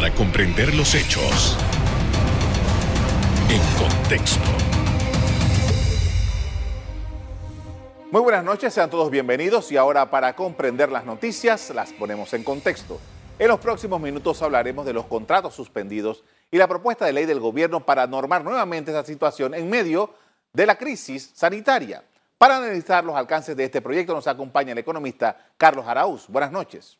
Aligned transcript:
para 0.00 0.14
comprender 0.14 0.74
los 0.74 0.94
hechos 0.94 1.58
en 3.50 3.60
contexto. 3.78 4.40
Muy 8.10 8.22
buenas 8.22 8.42
noches, 8.42 8.72
sean 8.72 8.88
todos 8.88 9.10
bienvenidos 9.10 9.70
y 9.70 9.76
ahora 9.76 10.10
para 10.10 10.34
comprender 10.34 10.90
las 10.90 11.04
noticias 11.04 11.68
las 11.74 11.92
ponemos 11.92 12.32
en 12.32 12.44
contexto. 12.44 12.98
En 13.38 13.48
los 13.48 13.60
próximos 13.60 14.00
minutos 14.00 14.40
hablaremos 14.40 14.86
de 14.86 14.94
los 14.94 15.04
contratos 15.04 15.54
suspendidos 15.54 16.24
y 16.50 16.56
la 16.56 16.66
propuesta 16.66 17.04
de 17.04 17.12
ley 17.12 17.26
del 17.26 17.40
gobierno 17.40 17.84
para 17.84 18.06
normar 18.06 18.42
nuevamente 18.42 18.92
esa 18.92 19.04
situación 19.04 19.52
en 19.52 19.68
medio 19.68 20.14
de 20.54 20.64
la 20.64 20.76
crisis 20.76 21.30
sanitaria. 21.34 22.02
Para 22.38 22.56
analizar 22.56 23.04
los 23.04 23.16
alcances 23.16 23.54
de 23.54 23.64
este 23.64 23.82
proyecto 23.82 24.14
nos 24.14 24.26
acompaña 24.26 24.72
el 24.72 24.78
economista 24.78 25.36
Carlos 25.58 25.86
Araúz. 25.86 26.26
Buenas 26.26 26.52
noches. 26.52 26.99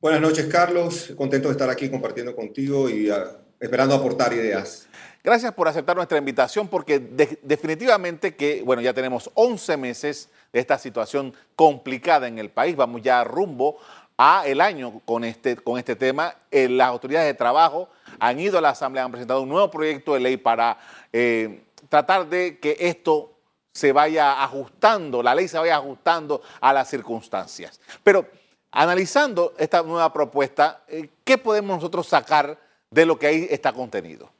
Buenas 0.00 0.22
noches, 0.22 0.46
Carlos. 0.46 1.12
Contento 1.14 1.48
de 1.48 1.52
estar 1.52 1.68
aquí 1.68 1.90
compartiendo 1.90 2.34
contigo 2.34 2.88
y 2.88 3.10
ah, 3.10 3.36
esperando 3.60 3.94
aportar 3.94 4.32
ideas. 4.32 4.88
Gracias 5.22 5.52
por 5.52 5.68
aceptar 5.68 5.94
nuestra 5.94 6.16
invitación 6.16 6.68
porque 6.68 6.98
definitivamente 7.42 8.34
que, 8.34 8.62
bueno, 8.64 8.80
ya 8.80 8.94
tenemos 8.94 9.30
11 9.34 9.76
meses 9.76 10.30
de 10.54 10.60
esta 10.60 10.78
situación 10.78 11.34
complicada 11.54 12.28
en 12.28 12.38
el 12.38 12.48
país. 12.48 12.76
Vamos 12.76 13.02
ya 13.02 13.22
rumbo 13.24 13.76
a 14.16 14.44
el 14.46 14.62
año 14.62 15.02
con 15.04 15.22
este, 15.22 15.56
con 15.56 15.78
este 15.78 15.96
tema. 15.96 16.34
Eh, 16.50 16.70
las 16.70 16.88
autoridades 16.88 17.26
de 17.26 17.34
trabajo 17.34 17.90
han 18.18 18.40
ido 18.40 18.56
a 18.56 18.62
la 18.62 18.70
Asamblea, 18.70 19.04
han 19.04 19.12
presentado 19.12 19.42
un 19.42 19.50
nuevo 19.50 19.70
proyecto 19.70 20.14
de 20.14 20.20
ley 20.20 20.38
para 20.38 20.78
eh, 21.12 21.60
tratar 21.90 22.26
de 22.26 22.58
que 22.58 22.74
esto 22.80 23.34
se 23.74 23.92
vaya 23.92 24.42
ajustando, 24.42 25.22
la 25.22 25.34
ley 25.34 25.46
se 25.46 25.58
vaya 25.58 25.76
ajustando 25.76 26.40
a 26.58 26.72
las 26.72 26.88
circunstancias. 26.88 27.78
Pero 28.02 28.39
analizando 28.72 29.54
esta 29.58 29.82
nueva 29.82 30.12
propuesta, 30.12 30.84
eh, 30.88 31.08
¿qué 31.24 31.38
podemos 31.38 31.76
nosotros 31.76 32.06
sacar 32.06 32.58
de 32.90 33.06
lo 33.06 33.18
que 33.18 33.26
ahí 33.26 33.48
está 33.50 33.72
contenido? 33.72 34.30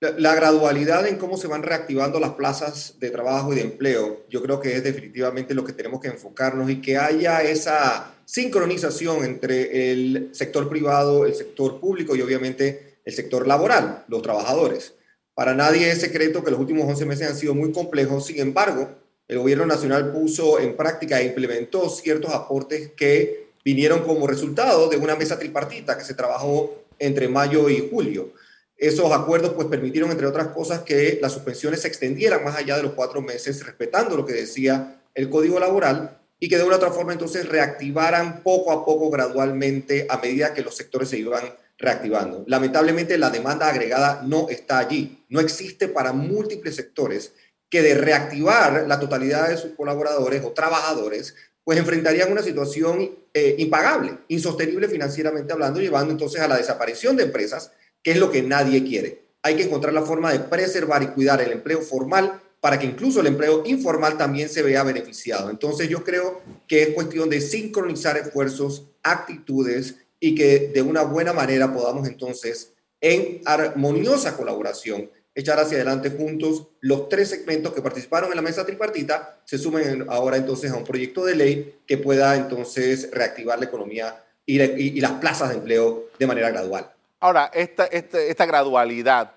La, 0.00 0.34
gradualidad 0.34 1.06
en 1.06 1.18
cómo 1.18 1.36
se 1.36 1.46
van 1.46 1.62
reactivando 1.62 2.18
las 2.20 2.30
plazas 2.30 2.94
de 2.98 3.10
trabajo 3.10 3.52
y 3.52 3.56
de 3.56 3.62
empleo, 3.62 4.22
yo 4.30 4.40
creo 4.40 4.58
que 4.58 4.74
es 4.76 4.82
definitivamente 4.82 5.52
lo 5.52 5.62
que 5.62 5.74
tenemos 5.74 6.00
que 6.00 6.08
enfocarnos 6.08 6.70
y 6.70 6.80
que 6.80 6.96
haya 6.96 7.42
esa 7.42 8.14
sincronización 8.24 9.24
entre 9.24 9.92
el 9.92 10.30
sector 10.32 10.70
privado, 10.70 11.26
el 11.26 11.34
sector 11.34 11.80
público 11.80 12.16
y 12.16 12.22
obviamente 12.22 13.00
el 13.04 13.12
sector 13.12 13.46
laboral, 13.46 14.04
los 14.08 14.22
trabajadores. 14.22 14.94
Para 15.34 15.54
nadie 15.54 15.90
es 15.90 16.00
secreto 16.00 16.42
que 16.42 16.50
los 16.50 16.60
últimos 16.60 16.88
11 16.88 17.04
meses 17.04 17.28
han 17.28 17.36
sido 17.36 17.54
muy 17.54 17.70
complejos, 17.70 18.24
sin 18.24 18.40
embargo, 18.40 18.88
el 19.30 19.38
gobierno 19.38 19.64
nacional 19.64 20.10
puso 20.10 20.58
en 20.58 20.76
práctica 20.76 21.20
e 21.20 21.26
implementó 21.26 21.88
ciertos 21.88 22.34
aportes 22.34 22.90
que 22.96 23.50
vinieron 23.64 24.02
como 24.02 24.26
resultado 24.26 24.88
de 24.88 24.96
una 24.96 25.14
mesa 25.14 25.38
tripartita 25.38 25.96
que 25.96 26.02
se 26.02 26.14
trabajó 26.14 26.82
entre 26.98 27.28
mayo 27.28 27.68
y 27.68 27.88
julio. 27.88 28.32
Esos 28.76 29.12
acuerdos 29.12 29.52
pues 29.52 29.68
permitieron, 29.68 30.10
entre 30.10 30.26
otras 30.26 30.48
cosas, 30.48 30.80
que 30.80 31.20
las 31.22 31.32
suspensiones 31.32 31.82
se 31.82 31.86
extendieran 31.86 32.42
más 32.42 32.56
allá 32.56 32.76
de 32.76 32.82
los 32.82 32.94
cuatro 32.94 33.22
meses, 33.22 33.64
respetando 33.64 34.16
lo 34.16 34.26
que 34.26 34.32
decía 34.32 35.00
el 35.14 35.30
Código 35.30 35.60
Laboral 35.60 36.18
y 36.40 36.48
que 36.48 36.58
de 36.58 36.64
una 36.64 36.74
u 36.74 36.76
otra 36.78 36.90
forma 36.90 37.12
entonces 37.12 37.48
reactivaran 37.48 38.42
poco 38.42 38.72
a 38.72 38.84
poco, 38.84 39.10
gradualmente, 39.10 40.08
a 40.10 40.18
medida 40.18 40.52
que 40.52 40.62
los 40.62 40.74
sectores 40.74 41.08
se 41.08 41.18
iban 41.18 41.54
reactivando. 41.78 42.42
Lamentablemente 42.48 43.16
la 43.16 43.30
demanda 43.30 43.68
agregada 43.68 44.22
no 44.26 44.48
está 44.48 44.78
allí, 44.78 45.24
no 45.28 45.38
existe 45.38 45.86
para 45.86 46.12
múltiples 46.12 46.74
sectores 46.74 47.32
que 47.70 47.82
de 47.82 47.94
reactivar 47.94 48.84
la 48.86 48.98
totalidad 48.98 49.48
de 49.48 49.56
sus 49.56 49.72
colaboradores 49.72 50.44
o 50.44 50.50
trabajadores, 50.52 51.34
pues 51.64 51.78
enfrentarían 51.78 52.32
una 52.32 52.42
situación 52.42 53.16
eh, 53.32 53.54
impagable, 53.58 54.18
insostenible 54.28 54.88
financieramente 54.88 55.52
hablando, 55.52 55.80
llevando 55.80 56.10
entonces 56.10 56.40
a 56.40 56.48
la 56.48 56.56
desaparición 56.56 57.16
de 57.16 57.22
empresas 57.24 57.70
que 58.02 58.10
es 58.12 58.16
lo 58.16 58.30
que 58.30 58.42
nadie 58.42 58.82
quiere. 58.82 59.22
Hay 59.42 59.56
que 59.56 59.62
encontrar 59.62 59.94
la 59.94 60.02
forma 60.02 60.32
de 60.32 60.40
preservar 60.40 61.02
y 61.02 61.08
cuidar 61.08 61.40
el 61.40 61.52
empleo 61.52 61.80
formal 61.80 62.40
para 62.60 62.78
que 62.78 62.86
incluso 62.86 63.20
el 63.20 63.28
empleo 63.28 63.62
informal 63.64 64.18
también 64.18 64.48
se 64.48 64.62
vea 64.62 64.82
beneficiado. 64.82 65.48
Entonces 65.48 65.88
yo 65.88 66.04
creo 66.04 66.42
que 66.66 66.82
es 66.82 66.88
cuestión 66.90 67.30
de 67.30 67.40
sincronizar 67.40 68.16
esfuerzos, 68.18 68.88
actitudes 69.02 69.96
y 70.18 70.34
que 70.34 70.70
de 70.74 70.82
una 70.82 71.02
buena 71.02 71.32
manera 71.32 71.72
podamos 71.72 72.06
entonces 72.06 72.74
en 73.00 73.40
armoniosa 73.46 74.36
colaboración 74.36 75.10
echar 75.40 75.58
hacia 75.58 75.76
adelante 75.76 76.10
juntos 76.10 76.68
los 76.80 77.08
tres 77.08 77.30
segmentos 77.30 77.72
que 77.72 77.82
participaron 77.82 78.30
en 78.30 78.36
la 78.36 78.42
mesa 78.42 78.64
tripartita, 78.64 79.40
se 79.44 79.58
sumen 79.58 80.06
ahora 80.08 80.36
entonces 80.36 80.70
a 80.72 80.76
un 80.76 80.84
proyecto 80.84 81.24
de 81.24 81.34
ley 81.34 81.80
que 81.86 81.98
pueda 81.98 82.36
entonces 82.36 83.10
reactivar 83.12 83.58
la 83.58 83.66
economía 83.66 84.24
y, 84.46 84.60
y 84.60 85.00
las 85.00 85.12
plazas 85.12 85.50
de 85.50 85.56
empleo 85.56 86.06
de 86.18 86.26
manera 86.26 86.50
gradual. 86.50 86.90
Ahora, 87.20 87.50
esta, 87.52 87.84
esta, 87.84 88.46
gradualidad, 88.46 89.32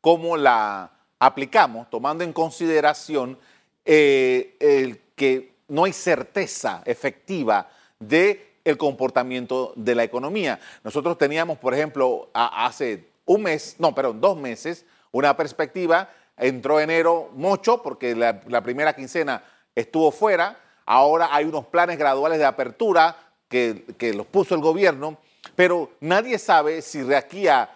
¿cómo 0.00 0.36
la 0.36 0.92
aplicamos? 1.18 1.90
Tomando 1.90 2.22
en 2.22 2.32
consideración 2.32 3.36
eh, 3.84 5.00
que 5.16 5.54
no 5.66 5.84
hay 5.84 5.92
certeza 5.92 6.82
efectiva 6.84 7.68
de 7.98 8.54
el 8.64 8.78
comportamiento 8.78 9.72
de 9.74 9.96
la 9.96 10.04
economía. 10.04 10.60
Nosotros 10.84 11.18
teníamos, 11.18 11.58
por 11.58 11.74
ejemplo, 11.74 12.30
hace 12.32 13.08
un 13.26 13.42
mes, 13.42 13.74
no, 13.80 13.92
perdón, 13.92 14.20
dos 14.20 14.36
meses, 14.36 14.86
una 15.14 15.36
perspectiva, 15.36 16.10
entró 16.36 16.80
enero 16.80 17.30
mucho 17.34 17.82
porque 17.82 18.16
la, 18.16 18.62
primera 18.62 18.94
quincena 18.94 19.44
estuvo 19.74 20.10
fuera, 20.10 20.58
ahora 20.84 21.28
hay 21.30 21.44
unos 21.44 21.66
planes 21.66 21.98
graduales 21.98 22.38
de 22.38 22.44
apertura 22.44 23.16
que, 23.48 23.84
los 24.14 24.26
puso 24.26 24.56
el 24.56 24.60
gobierno 24.60 25.18
pero 25.54 25.92
nadie 26.00 26.38
sabe 26.38 26.82
si 26.82 27.00
de 27.02 27.14
aquí 27.14 27.46
a 27.46 27.70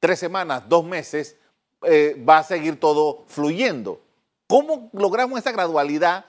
tres 0.00 0.18
semanas, 0.18 0.64
dos 0.68 0.84
meses, 0.84 1.36
eh, 1.86 2.20
va 2.28 2.38
a 2.38 2.42
seguir 2.42 2.80
todo 2.80 3.24
fluyendo. 3.28 4.00
¿Cómo 4.48 4.90
logramos 4.92 5.38
esa 5.38 5.52
gradualidad 5.52 6.24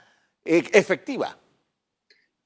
eh, 0.46 0.64
efectiva? 0.74 1.38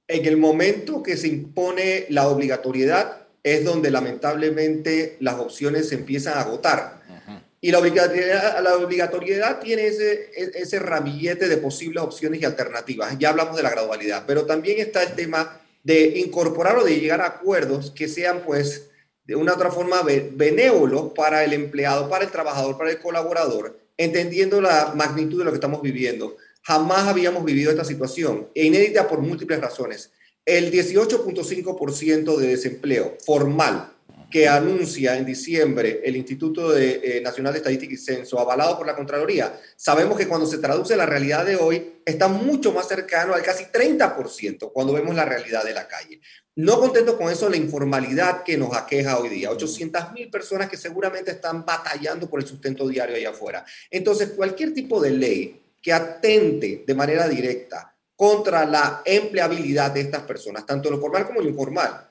En 0.08 0.26
el 0.26 0.38
momento 0.38 1.04
que 1.04 1.18
se 1.18 1.28
impone 1.28 2.06
la 2.10 2.30
obligatoriedad 2.30 3.28
es 3.44 3.66
donde 3.66 3.92
lamentablemente 3.92 5.18
las 5.20 5.40
opciones 5.40 5.90
se 5.90 5.96
empiezan 5.96 6.38
a 6.38 6.42
agotar. 6.42 6.97
Y 7.60 7.72
la 7.72 7.80
obligatoriedad, 7.80 8.62
la 8.62 8.76
obligatoriedad 8.76 9.60
tiene 9.60 9.88
ese, 9.88 10.30
ese 10.36 10.80
ramillete 10.80 11.48
de 11.48 11.58
posibles 11.58 12.04
opciones 12.04 12.42
y 12.42 12.46
alternativas. 12.46 13.18
Ya 13.18 13.30
hablamos 13.30 13.56
de 13.56 13.64
la 13.64 13.72
gradualidad, 13.72 14.26
pero 14.28 14.46
también 14.46 14.80
está 14.80 15.02
el 15.02 15.16
tema 15.16 15.60
de 15.84 16.20
incorporar 16.20 16.78
o 16.78 16.84
de 16.84 17.00
llegar 17.00 17.22
a 17.22 17.28
acuerdos 17.28 17.92
que 17.92 18.08
sean 18.08 18.44
pues 18.46 18.90
de 19.28 19.36
una 19.36 19.54
otra 19.54 19.72
forma 19.72 20.02
benévolos 20.04 21.12
para 21.14 21.44
el 21.44 21.54
empleado, 21.54 22.10
para 22.10 22.24
el 22.24 22.32
trabajador, 22.32 22.78
para 22.78 22.92
el 22.92 23.00
colaborador, 23.00 23.78
entendiendo 23.98 24.62
la 24.62 24.94
magnitud 24.96 25.40
de 25.40 25.46
lo 25.46 25.52
que 25.52 25.58
estamos 25.58 25.82
viviendo. 25.82 26.38
Jamás 26.64 27.08
habíamos 27.08 27.44
vivido 27.44 27.72
esta 27.72 27.84
situación, 27.84 28.48
e 28.54 28.66
inédita 28.66 29.08
por 29.08 29.22
múltiples 29.22 29.60
razones. 29.60 30.12
El 30.46 30.72
18.5% 30.72 32.38
de 32.38 32.48
desempleo 32.48 33.18
formal 33.26 33.97
que 34.30 34.48
anuncia 34.48 35.16
en 35.16 35.26
diciembre 35.26 36.02
el 36.04 36.16
Instituto 36.18 36.78
eh, 36.78 37.22
Nacional 37.24 37.54
de 37.54 37.60
Estadística 37.60 37.94
y 37.94 37.98
Censo, 37.98 38.40
avalado 38.40 38.78
por 38.78 38.86
la 38.86 38.96
Contraloría, 38.96 39.60
sabemos 39.76 40.18
que 40.18 40.28
cuando 40.28 40.46
se 40.46 40.58
traduce 40.58 40.98
la 40.98 41.06
realidad 41.06 41.46
de 41.46 41.56
hoy, 41.56 42.02
está 42.06 42.28
mucho 42.28 42.74
más 42.74 42.88
cercano 42.88 43.34
al 43.34 43.42
casi 43.42 43.66
30% 43.66 44.72
cuando 44.74 44.94
vemos 44.94 45.16
la 45.16 45.26
realidad 45.26 45.64
de 45.64 45.74
la 45.74 45.88
calle. 45.88 46.20
No 46.56 46.80
contento 46.80 47.18
con 47.18 47.32
eso, 47.32 47.50
la 47.50 47.58
informalidad 47.58 48.44
que 48.44 48.58
nos 48.58 48.76
aqueja 48.76 49.20
hoy 49.20 49.30
día, 49.30 49.52
800 49.52 50.12
mil 50.12 50.30
personas 50.30 50.70
que 50.70 50.76
seguramente 50.76 51.32
están 51.32 51.66
batallando 51.66 52.30
por 52.30 52.42
el 52.42 52.48
sustento 52.48 52.88
diario 52.88 53.16
allá 53.16 53.30
afuera. 53.30 53.64
Entonces, 53.90 54.32
cualquier 54.32 54.74
tipo 54.74 55.00
de 55.00 55.12
ley 55.12 55.62
que 55.82 55.94
atente 55.94 56.84
de 56.86 56.96
manera 56.96 57.28
directa 57.28 57.96
contra 58.16 58.66
la 58.66 59.04
empleabilidad 59.06 59.92
de 59.92 60.02
estas 60.02 60.24
personas, 60.24 60.66
tanto 60.66 60.90
lo 60.90 61.00
formal 61.00 61.26
como 61.28 61.40
lo 61.40 61.48
informal, 61.48 62.07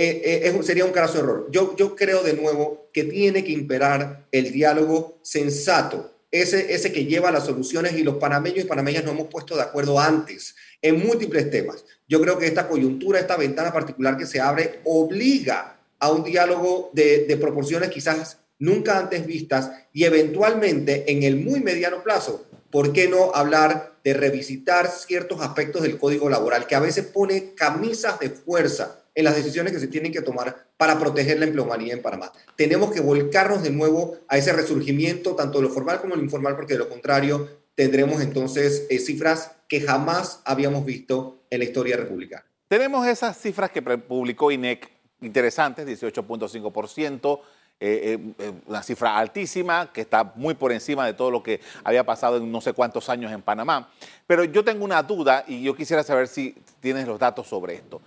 eh, 0.00 0.42
eh, 0.44 0.62
sería 0.62 0.84
un 0.84 0.92
caso 0.92 1.14
de 1.14 1.24
error. 1.24 1.48
Yo, 1.50 1.96
creo 1.96 2.22
de 2.22 2.34
nuevo 2.34 2.88
que 2.92 3.02
tiene 3.02 3.42
que 3.42 3.50
imperar 3.50 4.28
el 4.30 4.52
diálogo 4.52 5.18
sensato, 5.22 6.14
ese, 6.30 6.72
ese 6.72 6.92
que 6.92 7.06
lleva 7.06 7.32
las 7.32 7.46
soluciones 7.46 7.94
y 7.94 8.04
los 8.04 8.14
panameños 8.16 8.64
y 8.64 8.68
panameñas 8.68 9.02
nos 9.02 9.14
hemos 9.14 9.26
puesto 9.26 9.56
de 9.56 9.62
acuerdo 9.62 9.98
antes 9.98 10.54
en 10.82 11.04
múltiples 11.04 11.50
temas. 11.50 11.84
Yo 12.06 12.20
creo 12.20 12.38
que 12.38 12.46
esta 12.46 12.68
coyuntura, 12.68 13.18
esta 13.18 13.36
ventana 13.36 13.72
particular 13.72 14.16
que 14.16 14.26
se 14.26 14.40
abre, 14.40 14.78
obliga 14.84 15.80
a 15.98 16.12
un 16.12 16.22
diálogo 16.22 16.90
de, 16.92 17.24
de 17.26 17.36
proporciones 17.36 17.90
quizás 17.90 18.38
nunca 18.60 18.98
antes 18.98 19.26
vistas 19.26 19.72
y 19.92 20.04
eventualmente 20.04 21.10
en 21.10 21.24
el 21.24 21.36
muy 21.36 21.58
mediano 21.58 22.04
plazo, 22.04 22.46
¿por 22.70 22.92
qué 22.92 23.08
no 23.08 23.34
hablar 23.34 23.98
de 24.04 24.14
revisitar 24.14 24.88
ciertos 24.88 25.40
aspectos 25.40 25.82
del 25.82 25.98
código 25.98 26.28
laboral 26.28 26.68
que 26.68 26.76
a 26.76 26.80
veces 26.80 27.06
pone 27.06 27.54
camisas 27.54 28.20
de 28.20 28.30
fuerza 28.30 29.02
en 29.18 29.24
las 29.24 29.34
decisiones 29.34 29.72
que 29.72 29.80
se 29.80 29.88
tienen 29.88 30.12
que 30.12 30.22
tomar 30.22 30.68
para 30.76 30.96
proteger 30.96 31.40
la 31.40 31.46
empleomanía 31.46 31.92
en 31.92 32.02
Panamá. 32.02 32.30
Tenemos 32.54 32.92
que 32.92 33.00
volcarnos 33.00 33.64
de 33.64 33.70
nuevo 33.70 34.16
a 34.28 34.38
ese 34.38 34.52
resurgimiento, 34.52 35.34
tanto 35.34 35.60
lo 35.60 35.70
formal 35.70 36.00
como 36.00 36.14
lo 36.14 36.22
informal, 36.22 36.54
porque 36.54 36.74
de 36.74 36.78
lo 36.78 36.88
contrario 36.88 37.48
tendremos 37.74 38.22
entonces 38.22 38.86
eh, 38.90 39.00
cifras 39.00 39.56
que 39.66 39.80
jamás 39.80 40.40
habíamos 40.44 40.84
visto 40.84 41.42
en 41.50 41.58
la 41.58 41.64
historia 41.64 41.96
republicana. 41.96 42.44
Tenemos 42.68 43.04
esas 43.08 43.36
cifras 43.36 43.72
que 43.72 43.82
publicó 43.82 44.52
INEC 44.52 44.88
interesantes, 45.20 45.84
18.5%. 45.84 47.40
Eh, 47.80 48.18
eh, 48.18 48.34
eh, 48.40 48.52
una 48.66 48.82
cifra 48.82 49.16
altísima 49.16 49.92
que 49.92 50.00
está 50.00 50.32
muy 50.34 50.54
por 50.54 50.72
encima 50.72 51.06
de 51.06 51.14
todo 51.14 51.30
lo 51.30 51.44
que 51.44 51.60
había 51.84 52.04
pasado 52.04 52.38
en 52.38 52.50
no 52.50 52.60
sé 52.60 52.72
cuántos 52.72 53.08
años 53.08 53.32
en 53.32 53.40
Panamá. 53.40 53.88
Pero 54.26 54.42
yo 54.42 54.64
tengo 54.64 54.84
una 54.84 55.00
duda 55.02 55.44
y 55.46 55.62
yo 55.62 55.76
quisiera 55.76 56.02
saber 56.02 56.26
si 56.26 56.56
tienes 56.80 57.06
los 57.06 57.20
datos 57.20 57.46
sobre 57.46 57.74
esto. 57.74 58.00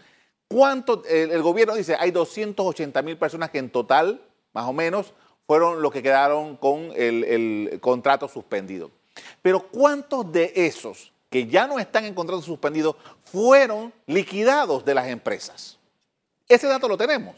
¿Cuánto, 0.51 1.03
el, 1.05 1.41
gobierno 1.41 1.75
dice, 1.75 1.95
hay 1.97 2.11
280 2.11 3.01
mil 3.03 3.17
personas 3.17 3.51
que 3.51 3.57
en 3.57 3.69
total, 3.69 4.21
más 4.51 4.67
o 4.67 4.73
menos, 4.73 5.13
fueron 5.47 5.81
los 5.81 5.93
que 5.93 6.03
quedaron 6.03 6.57
con 6.57 6.91
el, 6.93 7.79
contrato 7.79 8.27
suspendido. 8.27 8.91
Pero 9.41 9.67
¿cuántos 9.69 10.29
de 10.29 10.51
esos 10.53 11.13
que 11.29 11.47
ya 11.47 11.67
no 11.67 11.79
están 11.79 12.03
en 12.03 12.13
contrato 12.13 12.41
suspendido 12.41 12.97
fueron 13.23 13.93
liquidados 14.07 14.83
de 14.83 14.93
las 14.93 15.07
empresas? 15.07 15.79
Ese 16.49 16.67
dato 16.67 16.89
lo 16.89 16.97
tenemos 16.97 17.35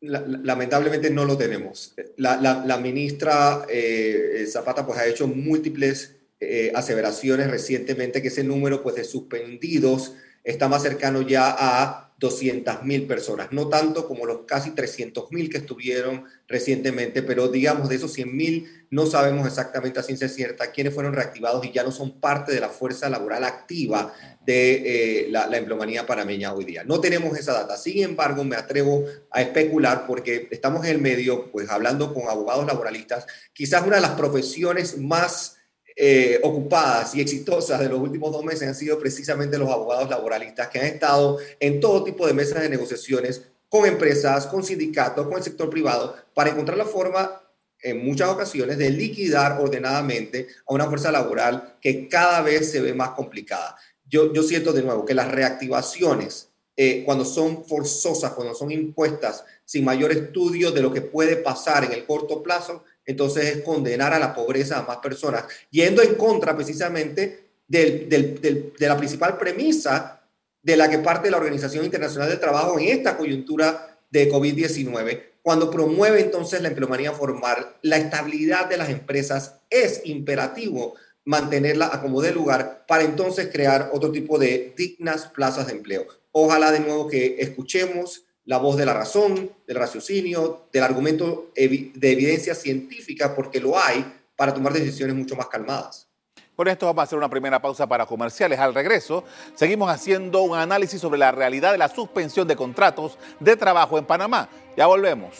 lamentablemente 0.00 1.08
no 1.08 1.24
lo 1.24 1.38
tenemos. 1.38 1.94
La, 2.18 2.76
ministra 2.76 3.64
eh, 3.70 4.46
Zapata 4.46 4.84
pues 4.84 4.98
ha 4.98 5.06
hecho 5.06 5.26
múltiples 5.26 6.16
eh, 6.40 6.70
aseveraciones 6.74 7.50
recientemente 7.50 8.20
que 8.20 8.28
ese 8.28 8.44
número 8.44 8.82
pues 8.82 8.96
de 8.96 9.04
suspendidos 9.04 10.12
está 10.44 10.68
más 10.68 10.82
cercano 10.82 11.22
ya 11.22 11.56
a 11.58 12.03
200.000 12.20 13.06
personas, 13.06 13.48
no 13.50 13.68
tanto 13.68 14.06
como 14.06 14.24
los 14.24 14.42
casi 14.46 14.70
300.000 14.70 15.50
que 15.50 15.58
estuvieron 15.58 16.24
recientemente, 16.46 17.22
pero 17.22 17.48
digamos 17.48 17.88
de 17.88 17.96
esos 17.96 18.16
100.000 18.16 18.86
no 18.90 19.06
sabemos 19.06 19.46
exactamente 19.46 19.98
a 19.98 20.02
ciencia 20.04 20.28
cierta 20.28 20.70
quiénes 20.70 20.94
fueron 20.94 21.12
reactivados 21.12 21.64
y 21.64 21.72
ya 21.72 21.82
no 21.82 21.90
son 21.90 22.20
parte 22.20 22.52
de 22.52 22.60
la 22.60 22.68
fuerza 22.68 23.10
laboral 23.10 23.42
activa 23.42 24.14
de 24.46 25.24
eh, 25.24 25.30
la, 25.30 25.48
la, 25.48 25.56
empleomanía 25.56 26.06
panameña 26.06 26.52
hoy 26.52 26.64
día. 26.64 26.84
No 26.84 27.00
tenemos 27.00 27.36
esa 27.36 27.52
data, 27.52 27.76
sin 27.76 28.04
embargo 28.04 28.44
me 28.44 28.56
atrevo 28.56 29.04
a 29.30 29.42
especular 29.42 30.06
porque 30.06 30.48
estamos 30.52 30.84
en 30.84 30.92
el 30.92 31.00
medio, 31.00 31.50
pues 31.50 31.68
hablando 31.68 32.14
con 32.14 32.28
abogados 32.28 32.66
laboralistas, 32.66 33.26
quizás 33.52 33.84
una 33.84 33.96
de 33.96 34.02
las 34.02 34.12
profesiones 34.12 34.98
más 34.98 35.56
eh, 35.96 36.40
ocupadas 36.42 37.14
y 37.14 37.20
exitosas 37.20 37.78
de 37.78 37.88
los 37.88 38.00
últimos 38.00 38.32
dos 38.32 38.44
meses 38.44 38.66
han 38.66 38.74
sido 38.74 38.98
precisamente 38.98 39.58
los 39.58 39.70
abogados 39.70 40.10
laboralistas 40.10 40.68
que 40.68 40.80
han 40.80 40.86
estado 40.86 41.38
en 41.60 41.78
todo 41.78 42.02
tipo 42.02 42.26
de 42.26 42.34
mesas 42.34 42.62
de 42.62 42.68
negociaciones 42.68 43.42
con 43.68 43.86
empresas, 43.86 44.46
con 44.46 44.64
sindicatos, 44.64 45.26
con 45.26 45.36
el 45.36 45.42
sector 45.42 45.70
privado, 45.70 46.16
para 46.32 46.50
encontrar 46.50 46.78
la 46.78 46.84
forma 46.84 47.40
en 47.80 48.04
muchas 48.04 48.28
ocasiones 48.28 48.78
de 48.78 48.90
liquidar 48.90 49.60
ordenadamente 49.60 50.48
a 50.66 50.74
una 50.74 50.86
fuerza 50.86 51.12
laboral 51.12 51.76
que 51.80 52.08
cada 52.08 52.40
vez 52.40 52.70
se 52.70 52.80
ve 52.80 52.94
más 52.94 53.10
complicada. 53.10 53.76
Yo, 54.08 54.30
siento 54.42 54.72
de 54.72 54.82
nuevo 54.82 55.04
que 55.04 55.14
las 55.14 55.30
reactivaciones, 55.30 56.50
eh, 56.76 57.02
cuando 57.04 57.24
son 57.24 57.64
forzosas, 57.64 58.32
cuando 58.32 58.54
son 58.54 58.70
impuestas 58.70 59.44
sin 59.64 59.84
mayor 59.84 60.12
estudio 60.12 60.70
de 60.70 60.80
lo 60.80 60.92
que 60.92 61.02
puede 61.02 61.36
pasar 61.36 61.84
en 61.84 61.92
el 61.92 62.06
corto 62.06 62.42
plazo, 62.42 62.84
entonces 63.06 63.44
es 63.44 63.62
condenar 63.62 64.12
a 64.12 64.18
la 64.18 64.34
pobreza 64.34 64.78
a 64.78 64.82
más 64.82 64.98
personas, 64.98 65.44
yendo 65.70 66.02
en 66.02 66.14
contra 66.14 66.54
precisamente 66.54 67.44
de 67.68 68.72
la 68.78 68.96
principal 68.96 69.38
premisa 69.38 70.22
de 70.62 70.76
la 70.76 70.88
que 70.88 70.98
parte 70.98 71.30
la 71.30 71.36
Organización 71.36 71.84
Internacional 71.84 72.28
del 72.28 72.40
Trabajo 72.40 72.78
en 72.78 72.88
esta 72.88 73.16
coyuntura 73.16 73.98
de 74.10 74.30
COVID-19, 74.30 75.22
cuando 75.42 75.70
promueve 75.70 76.20
entonces 76.20 76.62
la 76.62 76.68
empleomanía 76.68 77.12
formal, 77.12 77.76
la 77.82 77.98
estabilidad 77.98 78.66
de 78.66 78.78
las 78.78 78.88
empresas 78.88 79.56
es 79.68 80.00
imperativo 80.04 80.94
mantenerla 81.26 81.90
a 81.92 82.00
como 82.00 82.22
de 82.22 82.32
lugar 82.32 82.84
para 82.86 83.02
entonces 83.02 83.48
crear 83.52 83.90
otro 83.92 84.10
tipo 84.10 84.38
de 84.38 84.72
dignas 84.76 85.26
plazas 85.26 85.66
de 85.66 85.72
empleo. 85.72 86.06
Ojalá 86.32 86.72
de 86.72 86.80
nuevo 86.80 87.08
que 87.08 87.36
escuchemos 87.38 88.24
la 88.44 88.58
voz 88.58 88.76
de 88.76 88.86
la 88.86 88.92
razón, 88.92 89.50
del 89.66 89.76
raciocinio, 89.76 90.68
del 90.72 90.82
argumento 90.82 91.50
de 91.54 92.12
evidencia 92.12 92.54
científica, 92.54 93.34
porque 93.34 93.60
lo 93.60 93.78
hay 93.78 94.04
para 94.36 94.52
tomar 94.52 94.72
decisiones 94.72 95.16
mucho 95.16 95.36
más 95.36 95.46
calmadas. 95.46 96.08
Con 96.56 96.68
esto 96.68 96.86
vamos 96.86 97.00
a 97.00 97.02
hacer 97.04 97.18
una 97.18 97.28
primera 97.28 97.60
pausa 97.60 97.86
para 97.86 98.06
comerciales. 98.06 98.60
Al 98.60 98.74
regreso, 98.74 99.24
seguimos 99.56 99.90
haciendo 99.90 100.42
un 100.42 100.56
análisis 100.56 101.00
sobre 101.00 101.18
la 101.18 101.32
realidad 101.32 101.72
de 101.72 101.78
la 101.78 101.88
suspensión 101.88 102.46
de 102.46 102.54
contratos 102.54 103.18
de 103.40 103.56
trabajo 103.56 103.98
en 103.98 104.04
Panamá. 104.04 104.48
Ya 104.76 104.86
volvemos. 104.86 105.32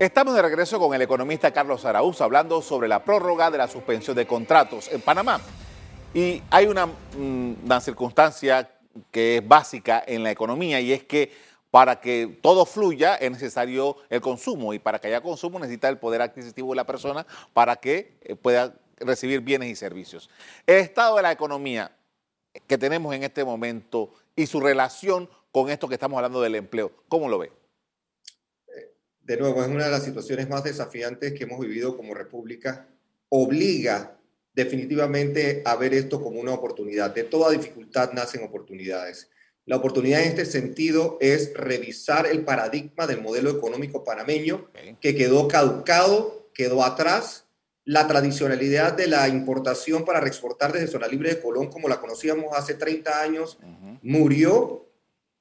Estamos 0.00 0.34
de 0.34 0.40
regreso 0.40 0.78
con 0.78 0.94
el 0.94 1.02
economista 1.02 1.50
Carlos 1.50 1.84
Araúz 1.84 2.22
hablando 2.22 2.62
sobre 2.62 2.88
la 2.88 3.04
prórroga 3.04 3.50
de 3.50 3.58
la 3.58 3.68
suspensión 3.68 4.16
de 4.16 4.26
contratos 4.26 4.88
en 4.90 5.02
Panamá. 5.02 5.42
Y 6.14 6.42
hay 6.48 6.64
una, 6.68 6.86
mm, 6.86 7.56
una, 7.66 7.82
circunstancia 7.82 8.70
que 9.10 9.36
es 9.36 9.46
básica 9.46 10.02
en 10.06 10.22
la 10.22 10.30
economía 10.30 10.80
y 10.80 10.94
es 10.94 11.04
que 11.04 11.30
para 11.70 12.00
que 12.00 12.38
todo 12.40 12.64
fluya 12.64 13.16
es 13.16 13.30
necesario 13.30 13.98
el 14.08 14.22
consumo 14.22 14.72
y 14.72 14.78
para 14.78 14.98
que 14.98 15.08
haya 15.08 15.20
consumo 15.20 15.58
necesita 15.58 15.90
el 15.90 15.98
poder 15.98 16.22
adquisitivo 16.22 16.70
de 16.70 16.76
la 16.76 16.86
persona 16.86 17.26
para 17.52 17.76
que 17.76 18.16
eh, 18.22 18.36
pueda 18.36 18.72
recibir 19.00 19.42
bienes 19.42 19.68
y 19.68 19.76
servicios. 19.76 20.30
El 20.66 20.76
estado 20.76 21.16
de 21.16 21.22
la 21.24 21.32
economía 21.32 21.94
que 22.66 22.78
tenemos 22.78 23.14
en 23.14 23.22
este 23.22 23.44
momento 23.44 24.14
y 24.34 24.46
su 24.46 24.60
relación 24.60 25.28
con 25.52 25.68
esto 25.68 25.88
que 25.88 25.94
estamos 25.96 26.16
hablando 26.16 26.40
del 26.40 26.54
empleo, 26.54 26.90
¿cómo 27.06 27.28
lo 27.28 27.38
ve? 27.38 27.59
De 29.30 29.36
nuevo, 29.36 29.62
es 29.62 29.68
una 29.68 29.84
de 29.84 29.92
las 29.92 30.02
situaciones 30.02 30.48
más 30.48 30.64
desafiantes 30.64 31.34
que 31.34 31.44
hemos 31.44 31.60
vivido 31.60 31.96
como 31.96 32.14
república, 32.14 32.88
obliga 33.28 34.18
definitivamente 34.52 35.62
a 35.64 35.76
ver 35.76 35.94
esto 35.94 36.20
como 36.20 36.40
una 36.40 36.52
oportunidad. 36.52 37.14
De 37.14 37.22
toda 37.22 37.52
dificultad 37.52 38.12
nacen 38.12 38.42
oportunidades. 38.42 39.30
La 39.66 39.76
oportunidad 39.76 40.22
en 40.22 40.30
este 40.30 40.46
sentido 40.46 41.16
es 41.20 41.54
revisar 41.54 42.26
el 42.26 42.44
paradigma 42.44 43.06
del 43.06 43.20
modelo 43.20 43.50
económico 43.50 44.02
panameño 44.02 44.68
que 45.00 45.14
quedó 45.14 45.46
caducado, 45.46 46.50
quedó 46.52 46.82
atrás. 46.82 47.44
La 47.84 48.08
tradicionalidad 48.08 48.94
de 48.94 49.06
la 49.06 49.28
importación 49.28 50.04
para 50.04 50.20
reexportar 50.20 50.72
desde 50.72 50.88
zona 50.88 51.06
libre 51.06 51.36
de 51.36 51.40
Colón, 51.40 51.68
como 51.68 51.88
la 51.88 52.00
conocíamos 52.00 52.56
hace 52.56 52.74
30 52.74 53.22
años, 53.22 53.60
murió 54.02 54.89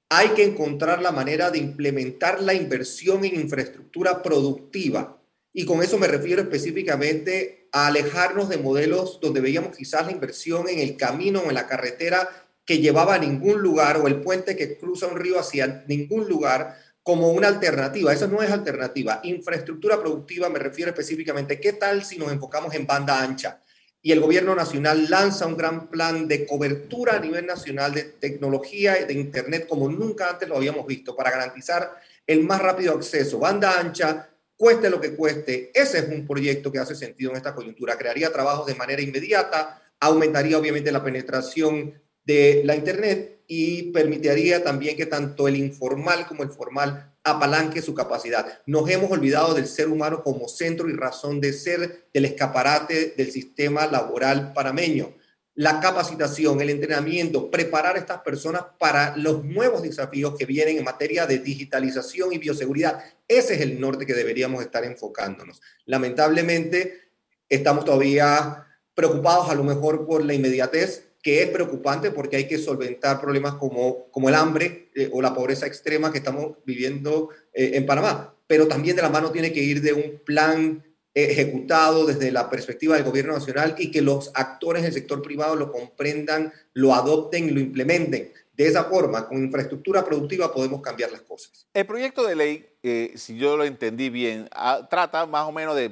hay 0.10 0.30
que 0.30 0.44
encontrar 0.44 1.02
la 1.02 1.12
manera 1.12 1.52
de 1.52 1.60
implementar 1.60 2.42
la 2.42 2.56
inversión 2.56 3.24
en 3.26 3.36
infraestructura 3.36 4.24
productiva. 4.24 5.22
Y 5.54 5.66
con 5.66 5.84
eso 5.84 6.00
me 6.00 6.08
refiero 6.08 6.42
específicamente 6.42 7.68
a 7.72 7.88
alejarnos 7.88 8.50
de 8.50 8.58
modelos 8.58 9.20
donde 9.22 9.40
veíamos 9.40 9.78
quizás 9.78 10.06
la 10.06 10.12
inversión 10.12 10.68
en 10.68 10.80
el 10.80 10.98
camino 10.98 11.42
o 11.42 11.50
en 11.50 11.54
la 11.54 11.68
carretera 11.68 12.28
que 12.66 12.80
llevaba 12.80 13.16
a 13.16 13.20
ningún 13.20 13.62
lugar 13.62 13.98
o 13.98 14.08
el 14.08 14.22
puente 14.22 14.56
que 14.56 14.78
cruza 14.78 15.08
un 15.08 15.18
río 15.18 15.40
hacia 15.40 15.84
ningún 15.88 16.28
lugar 16.28 16.76
como 17.04 17.30
una 17.30 17.48
alternativa. 17.48 18.12
Eso 18.12 18.28
no 18.28 18.42
es 18.42 18.52
alternativa. 18.52 19.20
Infraestructura 19.24 20.00
productiva 20.00 20.50
me 20.50 20.60
refiero 20.60 20.90
específicamente, 20.90 21.60
¿qué 21.60 21.74
tal 21.74 22.04
si 22.04 22.18
nos 22.18 22.32
enfocamos 22.32 22.74
en 22.74 22.86
banda 22.86 23.22
ancha? 23.22 23.62
Y 24.02 24.12
el 24.12 24.22
gobierno 24.22 24.56
nacional 24.56 25.10
lanza 25.10 25.46
un 25.46 25.58
gran 25.58 25.90
plan 25.90 26.28
de 26.28 26.46
cobertura 26.46 27.18
a 27.18 27.20
nivel 27.20 27.46
nacional 27.46 27.94
de 27.94 28.04
tecnología 28.04 28.94
de 29.06 29.14
Internet 29.14 29.68
como 29.68 29.90
nunca 29.90 30.30
antes 30.30 30.48
lo 30.48 30.56
habíamos 30.56 30.88
visto 30.88 31.16
para 31.16 31.32
garantizar 31.32 32.00
el 32.26 32.44
más 32.44 32.62
rápido 32.62 32.94
acceso, 32.94 33.40
banda 33.40 33.80
ancha, 33.80 34.30
cueste 34.56 34.90
lo 34.90 35.02
que 35.02 35.16
cueste. 35.16 35.72
Ese 35.74 36.00
es 36.00 36.08
un 36.10 36.28
proyecto 36.28 36.72
que 36.72 36.80
hace 36.80 36.96
sentido 36.96 37.32
en 37.32 37.38
esta 37.38 37.56
coyuntura. 37.56 37.98
Crearía 37.98 38.32
trabajos 38.32 38.68
de 38.68 38.76
manera 38.76 39.02
inmediata, 39.02 39.82
aumentaría 40.00 40.58
obviamente 40.58 40.92
la 40.92 41.04
penetración 41.04 41.94
de 42.24 42.62
la 42.64 42.76
Internet 42.76 43.42
y 43.48 43.92
permitiría 43.92 44.64
también 44.64 44.96
que 44.96 45.08
tanto 45.08 45.48
el 45.48 45.56
informal 45.56 46.28
como 46.28 46.44
el 46.44 46.52
formal 46.52 47.09
apalanque 47.24 47.82
su 47.82 47.94
capacidad. 47.94 48.62
Nos 48.66 48.90
hemos 48.90 49.12
olvidado 49.12 49.54
del 49.54 49.68
ser 49.68 49.90
humano 49.90 50.24
como 50.24 50.48
centro 50.48 50.90
y 50.90 50.94
razón 50.94 51.42
de 51.42 51.54
ser 51.54 52.08
del 52.14 52.26
escaparate 52.26 53.14
del 53.18 53.32
sistema 53.32 53.88
laboral 53.88 54.54
parameño. 54.54 55.14
La 55.56 55.82
capacitación, 55.82 56.62
el 56.62 56.70
entrenamiento, 56.70 57.52
preparar 57.52 57.98
a 57.98 58.00
estas 58.00 58.22
personas 58.22 58.64
para 58.80 59.18
los 59.18 59.44
nuevos 59.44 59.82
desafíos 59.82 60.36
que 60.38 60.46
vienen 60.46 60.78
en 60.78 60.86
materia 60.86 61.28
de 61.28 61.40
digitalización 61.40 62.32
y 62.32 62.38
bioseguridad. 62.38 63.04
Ese 63.28 63.56
es 63.56 63.62
el 63.62 63.80
norte 63.80 64.06
que 64.06 64.14
deberíamos 64.14 64.62
estar 64.62 64.86
enfocándonos. 64.86 65.62
Lamentablemente, 65.86 67.10
estamos 67.50 67.84
todavía 67.84 68.68
preocupados 68.94 69.50
a 69.50 69.56
lo 69.56 69.64
mejor 69.64 70.06
por 70.06 70.24
la 70.24 70.34
inmediatez 70.34 71.09
que 71.22 71.44
es 71.44 71.50
preocupante 71.50 72.12
porque 72.12 72.38
hay 72.38 72.48
que 72.48 72.58
solventar 72.58 73.20
problemas 73.20 73.56
como, 73.56 74.10
como 74.12 74.30
el 74.30 74.36
hambre 74.36 74.90
eh, 74.96 75.10
o 75.12 75.22
la 75.22 75.34
pobreza 75.34 75.68
extrema 75.68 76.12
que 76.12 76.20
estamos 76.20 76.58
viviendo 76.66 77.30
eh, 77.54 77.72
en 77.74 77.86
Panamá. 77.86 78.34
Pero 78.48 78.68
también 78.68 78.96
de 78.96 79.02
la 79.02 79.10
mano 79.10 79.32
tiene 79.32 79.52
que 79.52 79.62
ir 79.62 79.82
de 79.82 79.94
un 79.94 80.22
plan 80.26 80.84
ejecutado 81.14 82.06
desde 82.06 82.32
la 82.32 82.50
perspectiva 82.50 82.96
del 82.96 83.04
gobierno 83.04 83.34
nacional 83.34 83.76
y 83.78 83.92
que 83.92 84.02
los 84.02 84.32
actores 84.36 84.84
del 84.84 84.94
sector 84.94 85.22
privado 85.22 85.56
lo 85.56 85.72
comprendan, 85.72 86.54
lo 86.74 86.94
adopten 86.94 87.50
y 87.50 87.52
lo 87.52 87.60
implementen. 87.60 88.32
De 88.54 88.68
esa 88.68 88.84
forma, 88.84 89.28
con 89.28 89.38
infraestructura 89.38 90.04
productiva 90.04 90.54
podemos 90.54 90.82
cambiar 90.82 91.12
las 91.12 91.22
cosas. 91.22 91.66
El 91.74 91.86
proyecto 91.86 92.26
de 92.26 92.36
ley, 92.36 92.68
eh, 92.84 93.14
si 93.16 93.38
yo 93.38 93.56
lo 93.56 93.64
entendí 93.64 94.10
bien, 94.10 94.50
ah, 94.52 94.86
trata 94.90 95.26
más 95.26 95.48
o 95.48 95.52
menos 95.52 95.76
de 95.76 95.92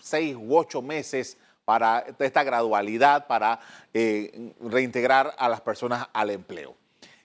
seis 0.00 0.34
u 0.36 0.56
ocho 0.56 0.82
meses 0.82 1.36
para 1.70 2.04
esta 2.18 2.42
gradualidad, 2.42 3.28
para 3.28 3.60
eh, 3.94 4.52
reintegrar 4.60 5.36
a 5.38 5.48
las 5.48 5.60
personas 5.60 6.08
al 6.12 6.30
empleo. 6.30 6.74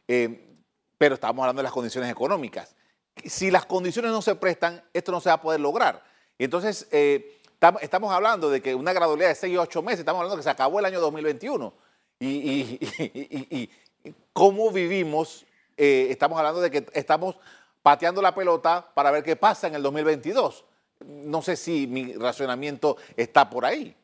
Eh, 0.08 0.60
pero 1.00 1.16
estamos 1.16 1.42
hablando 1.42 1.62
de 1.62 1.64
las 1.64 1.72
condiciones 1.72 2.12
económicas. 2.12 2.76
Si 3.24 3.50
las 3.50 3.66
condiciones 3.66 4.12
no 4.12 4.22
se 4.22 4.36
prestan, 4.36 4.84
esto 4.94 5.12
no 5.12 5.20
se 5.20 5.30
va 5.30 5.36
a 5.36 5.42
poder 5.42 5.62
lograr. 5.62 6.04
Entonces, 6.38 6.88
eh, 6.92 7.42
estamos 7.82 8.14
hablando 8.14 8.52
de 8.52 8.62
que 8.62 8.76
una 8.76 8.94
gradualidad 8.94 9.30
de 9.30 9.34
6 9.36 9.58
o 9.58 9.62
8 9.64 9.82
meses, 9.82 10.02
estamos 10.02 10.20
hablando 10.20 10.36
de 10.36 10.42
que 10.42 10.44
se 10.44 10.52
acabó 10.52 10.78
el 10.78 10.86
año 10.86 11.02
2021. 11.02 11.74
Y, 12.20 13.68
cómo 14.32 14.70
vivimos, 14.70 15.44
estamos 15.76 16.38
hablando 16.38 16.62
de 16.62 16.70
que 16.70 16.86
estamos 16.94 17.36
pateando 17.82 18.22
la 18.22 18.36
pelota 18.36 18.92
para 18.94 19.10
ver 19.10 19.24
qué 19.24 19.36
pasa 19.36 19.66
en 19.66 19.74
el 19.74 19.82
2022. 19.82 20.66
No 21.04 21.42
sé 21.42 21.56
si 21.56 21.88
mi 21.88 22.14
racionamiento 22.14 22.98
está 23.18 23.50
por 23.50 23.66
ahí. 23.66 23.96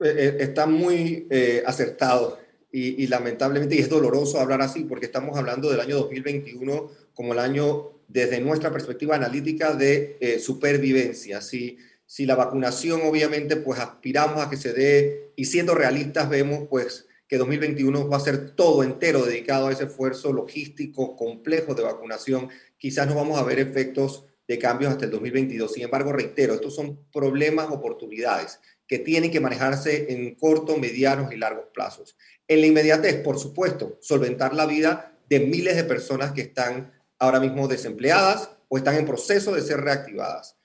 Eh, 0.00 0.14
eh, 0.16 0.36
está 0.40 0.66
muy 0.66 1.28
eh, 1.30 1.62
acertado 1.64 2.40
y, 2.72 3.06
lamentablemente, 3.06 3.76
y 3.76 3.78
es 3.78 3.88
doloroso 3.88 4.40
hablar 4.40 4.60
así, 4.60 4.82
porque 4.82 5.06
estamos 5.06 5.38
hablando 5.38 5.70
del 5.70 5.78
año 5.78 5.96
2021 5.96 6.90
como 7.14 7.32
el 7.32 7.38
año, 7.38 7.92
desde 8.08 8.40
nuestra 8.40 8.72
perspectiva 8.72 9.14
analítica, 9.14 9.74
de 9.74 10.40
supervivencia. 10.42 11.40
Si, 11.40 11.78
si 12.04 12.26
la 12.26 12.34
vacunación, 12.34 13.02
obviamente, 13.04 13.54
pues 13.54 13.78
aspiramos 13.78 14.44
a 14.44 14.50
que 14.50 14.56
se 14.56 14.72
dé, 14.72 15.30
y 15.36 15.44
siendo 15.44 15.76
realistas, 15.76 16.28
vemos 16.28 16.66
pues 16.68 17.06
que 17.28 17.38
2021 17.38 18.08
va 18.08 18.16
a 18.16 18.20
ser 18.20 18.50
todo 18.50 18.82
entero 18.82 19.24
dedicado 19.24 19.68
a 19.68 19.72
ese 19.72 19.84
esfuerzo 19.84 20.32
logístico 20.32 21.14
complejo 21.14 21.76
de 21.76 21.84
vacunación. 21.84 22.48
Quizás 22.76 23.06
no 23.06 23.14
vamos 23.14 23.38
a 23.38 23.44
ver 23.44 23.60
efectos 23.60 24.24
de 24.48 24.58
cambios 24.58 24.90
hasta 24.90 25.04
el 25.04 25.12
2022. 25.12 25.72
Sin 25.72 25.84
embargo, 25.84 26.12
reitero, 26.12 26.54
estos 26.54 26.74
son 26.74 26.98
problemas, 27.12 27.68
oportunidades 27.70 28.58
que 28.86 28.98
tienen 28.98 29.30
que 29.30 29.40
manejarse 29.40 30.12
en 30.12 30.34
corto, 30.34 30.76
medianos 30.76 31.32
y 31.32 31.36
largos 31.36 31.66
plazos. 31.72 32.16
En 32.46 32.60
la 32.60 32.66
inmediatez, 32.66 33.22
por 33.22 33.38
supuesto, 33.38 33.98
solventar 34.00 34.54
la 34.54 34.66
vida 34.66 35.18
de 35.28 35.40
miles 35.40 35.76
de 35.76 35.84
personas 35.84 36.32
que 36.32 36.42
están 36.42 36.92
ahora 37.18 37.40
mismo 37.40 37.68
desempleadas 37.68 38.50
o 38.68 38.76
están 38.76 38.96
en 38.96 39.06
proceso 39.06 39.54
de 39.54 39.62
ser 39.62 39.80
reactivadas. 39.80 40.56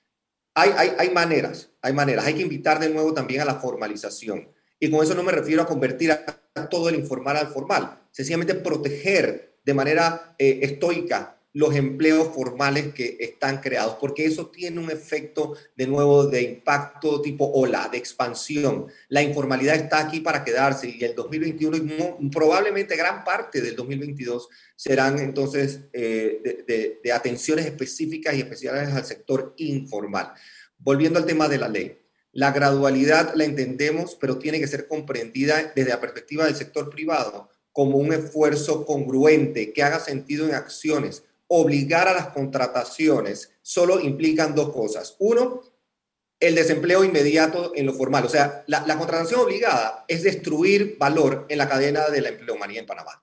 Hay, 0.54 0.72
hay, 0.76 0.92
hay 0.98 1.10
maneras, 1.10 1.70
hay 1.80 1.92
maneras. 1.92 2.26
Hay 2.26 2.34
que 2.34 2.42
invitar 2.42 2.78
de 2.78 2.90
nuevo 2.90 3.14
también 3.14 3.40
a 3.40 3.44
la 3.44 3.54
formalización. 3.54 4.48
Y 4.78 4.90
con 4.90 5.02
eso 5.02 5.14
no 5.14 5.22
me 5.22 5.32
refiero 5.32 5.62
a 5.62 5.66
convertir 5.66 6.16
todo 6.70 6.88
el 6.88 6.96
informal 6.96 7.36
al 7.36 7.48
formal, 7.48 8.00
sencillamente 8.10 8.54
proteger 8.54 9.58
de 9.64 9.74
manera 9.74 10.34
eh, 10.38 10.60
estoica 10.62 11.39
los 11.52 11.74
empleos 11.74 12.32
formales 12.32 12.94
que 12.94 13.16
están 13.18 13.60
creados, 13.60 13.96
porque 14.00 14.24
eso 14.24 14.50
tiene 14.50 14.80
un 14.80 14.90
efecto 14.90 15.56
de 15.76 15.86
nuevo 15.86 16.26
de 16.26 16.42
impacto 16.42 17.20
tipo 17.20 17.50
ola, 17.52 17.88
de 17.90 17.98
expansión. 17.98 18.86
La 19.08 19.22
informalidad 19.22 19.74
está 19.74 19.98
aquí 19.98 20.20
para 20.20 20.44
quedarse 20.44 20.88
y 20.88 21.02
el 21.02 21.14
2021 21.14 21.76
y 22.20 22.28
probablemente 22.28 22.96
gran 22.96 23.24
parte 23.24 23.60
del 23.60 23.74
2022 23.74 24.48
serán 24.76 25.18
entonces 25.18 25.80
eh, 25.92 26.64
de, 26.66 27.00
de 27.02 27.12
atenciones 27.12 27.66
específicas 27.66 28.34
y 28.34 28.40
especiales 28.40 28.94
al 28.94 29.04
sector 29.04 29.54
informal. 29.56 30.32
Volviendo 30.78 31.18
al 31.18 31.26
tema 31.26 31.48
de 31.48 31.58
la 31.58 31.68
ley. 31.68 31.96
La 32.32 32.52
gradualidad 32.52 33.34
la 33.34 33.44
entendemos, 33.44 34.14
pero 34.14 34.38
tiene 34.38 34.60
que 34.60 34.68
ser 34.68 34.86
comprendida 34.86 35.72
desde 35.74 35.90
la 35.90 36.00
perspectiva 36.00 36.44
del 36.44 36.54
sector 36.54 36.88
privado 36.88 37.50
como 37.72 37.98
un 37.98 38.12
esfuerzo 38.12 38.86
congruente 38.86 39.72
que 39.72 39.82
haga 39.82 39.98
sentido 39.98 40.46
en 40.46 40.54
acciones 40.54 41.24
obligar 41.52 42.06
a 42.06 42.14
las 42.14 42.28
contrataciones 42.28 43.52
solo 43.60 43.98
implican 43.98 44.54
dos 44.54 44.72
cosas. 44.72 45.16
Uno, 45.18 45.62
el 46.38 46.54
desempleo 46.54 47.02
inmediato 47.02 47.72
en 47.74 47.86
lo 47.86 47.92
formal. 47.92 48.24
O 48.24 48.28
sea, 48.28 48.64
la, 48.68 48.96
contratación 48.96 49.40
obligada 49.40 50.04
es 50.06 50.22
destruir 50.22 50.96
valor 50.96 51.46
en 51.48 51.58
la 51.58 51.68
cadena 51.68 52.08
de 52.08 52.20
la 52.20 52.28
empleomanía 52.28 52.80
en 52.80 52.86
Panamá. 52.86 53.22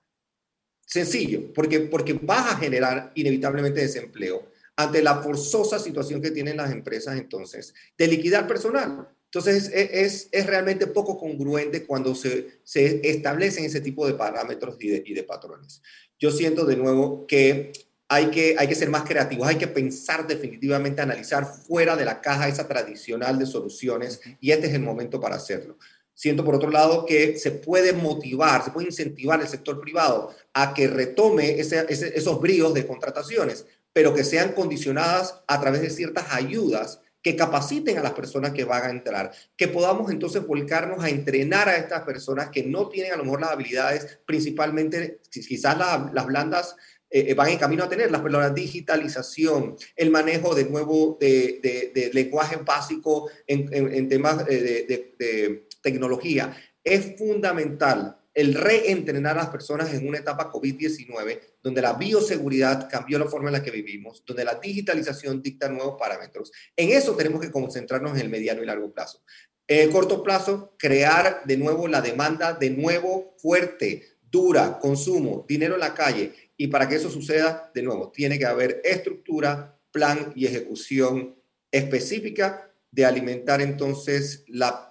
Sencillo, 0.84 1.52
porque, 1.54 1.80
porque 1.80 2.12
vas 2.12 2.52
a 2.52 2.56
generar 2.58 3.12
inevitablemente 3.14 3.80
desempleo 3.80 4.50
ante 4.76 5.02
la 5.02 5.22
forzosa 5.22 5.78
situación 5.78 6.20
que 6.20 6.30
tienen 6.30 6.58
las 6.58 6.70
empresas 6.70 7.18
entonces 7.18 7.74
de 7.96 8.08
liquidar 8.08 8.46
personal. 8.46 9.08
Entonces 9.24 9.70
es, 9.72 10.28
es, 10.30 10.46
realmente 10.46 10.86
poco 10.86 11.18
congruente 11.18 11.86
cuando 11.86 12.14
se, 12.14 12.60
se 12.62 13.00
establecen 13.08 13.64
ese 13.64 13.80
tipo 13.80 14.06
de 14.06 14.14
parámetros 14.14 14.76
y 14.80 14.88
de, 14.88 15.02
y 15.04 15.14
de 15.14 15.24
patrones. 15.24 15.82
Yo 16.18 16.30
siento 16.30 16.64
de 16.64 16.76
nuevo 16.76 17.26
que 17.26 17.72
hay 18.08 18.30
que, 18.30 18.56
hay 18.58 18.66
que 18.66 18.74
ser 18.74 18.88
más 18.88 19.02
creativos, 19.02 19.46
hay 19.46 19.56
que 19.56 19.68
pensar 19.68 20.26
definitivamente, 20.26 21.02
analizar 21.02 21.44
fuera 21.44 21.94
de 21.94 22.06
la 22.06 22.20
caja 22.20 22.48
esa 22.48 22.66
tradicional 22.66 23.38
de 23.38 23.46
soluciones 23.46 24.20
y 24.40 24.50
este 24.50 24.66
es 24.66 24.74
el 24.74 24.82
momento 24.82 25.20
para 25.20 25.36
hacerlo. 25.36 25.76
Siento 26.14 26.44
por 26.44 26.54
otro 26.54 26.70
lado 26.70 27.04
que 27.06 27.38
se 27.38 27.52
puede 27.52 27.92
motivar, 27.92 28.64
se 28.64 28.70
puede 28.70 28.88
incentivar 28.88 29.40
el 29.40 29.46
sector 29.46 29.80
privado 29.80 30.34
a 30.52 30.74
que 30.74 30.88
retome 30.88 31.60
esos 31.60 32.40
bríos 32.40 32.74
de 32.74 32.86
contrataciones, 32.86 33.66
pero 33.92 34.14
que 34.14 34.24
sean 34.24 34.52
condicionadas 34.52 35.42
a 35.46 35.60
través 35.60 35.82
de 35.82 35.90
ciertas 35.90 36.32
ayudas 36.32 37.00
que 37.22 37.36
capaciten 37.36 37.98
a 37.98 38.02
las 38.02 38.12
personas 38.12 38.52
que 38.52 38.64
van 38.64 38.84
a 38.84 38.90
entrar, 38.90 39.32
que 39.56 39.68
podamos 39.68 40.10
entonces 40.10 40.46
volcarnos 40.46 41.04
a 41.04 41.10
entrenar 41.10 41.68
a 41.68 41.76
estas 41.76 42.02
personas 42.02 42.48
que 42.48 42.62
no 42.62 42.88
tienen 42.88 43.12
a 43.12 43.16
lo 43.16 43.24
mejor 43.24 43.40
las 43.40 43.50
habilidades, 43.50 44.18
principalmente 44.24 45.20
quizás 45.30 45.76
las 46.12 46.26
blandas 46.26 46.76
eh, 47.10 47.26
eh, 47.28 47.34
van 47.34 47.48
en 47.48 47.58
camino 47.58 47.84
a 47.84 47.88
tenerlas, 47.88 48.20
pero 48.20 48.38
la 48.38 48.50
digitalización, 48.50 49.76
el 49.96 50.10
manejo 50.10 50.54
de 50.54 50.64
nuevo 50.64 51.16
de, 51.18 52.10
lenguaje 52.12 52.56
básico 52.56 53.30
en, 53.46 53.68
en, 53.72 54.08
temas 54.08 54.44
eh, 54.48 54.84
de, 54.86 55.66
tecnología, 55.80 56.54
es 56.84 57.16
fundamental 57.16 58.16
el 58.34 58.54
reentrenar 58.54 59.36
a 59.36 59.42
las 59.42 59.48
personas 59.48 59.92
en 59.94 60.06
una 60.06 60.18
etapa 60.18 60.52
COVID-19, 60.52 61.40
donde 61.62 61.82
la 61.82 61.94
bioseguridad 61.94 62.88
cambió 62.90 63.18
la 63.18 63.26
forma 63.26 63.48
en 63.48 63.54
la 63.54 63.62
que 63.62 63.70
vivimos, 63.70 64.22
donde 64.26 64.44
la 64.44 64.56
digitalización 64.56 65.42
dicta 65.42 65.68
nuevos 65.68 65.96
parámetros. 65.98 66.52
En 66.76 66.90
eso 66.90 67.16
tenemos 67.16 67.40
que 67.40 67.50
concentrarnos 67.50 68.12
en 68.12 68.20
el 68.20 68.28
mediano 68.28 68.62
y 68.62 68.66
largo 68.66 68.92
plazo. 68.92 69.22
En 69.66 69.88
el 69.88 69.90
corto 69.90 70.22
plazo, 70.22 70.74
crear 70.78 71.42
de 71.46 71.56
nuevo 71.56 71.88
la 71.88 72.00
demanda 72.00 72.52
de 72.52 72.70
nuevo 72.70 73.34
fuerte, 73.38 74.18
dura, 74.30 74.78
consumo, 74.78 75.44
dinero 75.48 75.74
en 75.74 75.80
la 75.80 75.94
calle, 75.94 76.32
y 76.60 76.66
para 76.66 76.88
que 76.88 76.96
eso 76.96 77.08
suceda, 77.08 77.70
de 77.72 77.82
nuevo, 77.82 78.10
tiene 78.10 78.38
que 78.38 78.44
haber 78.44 78.82
estructura, 78.84 79.78
plan 79.92 80.32
y 80.34 80.44
ejecución 80.44 81.36
específica 81.70 82.70
de 82.90 83.06
alimentar 83.06 83.60
entonces 83.60 84.44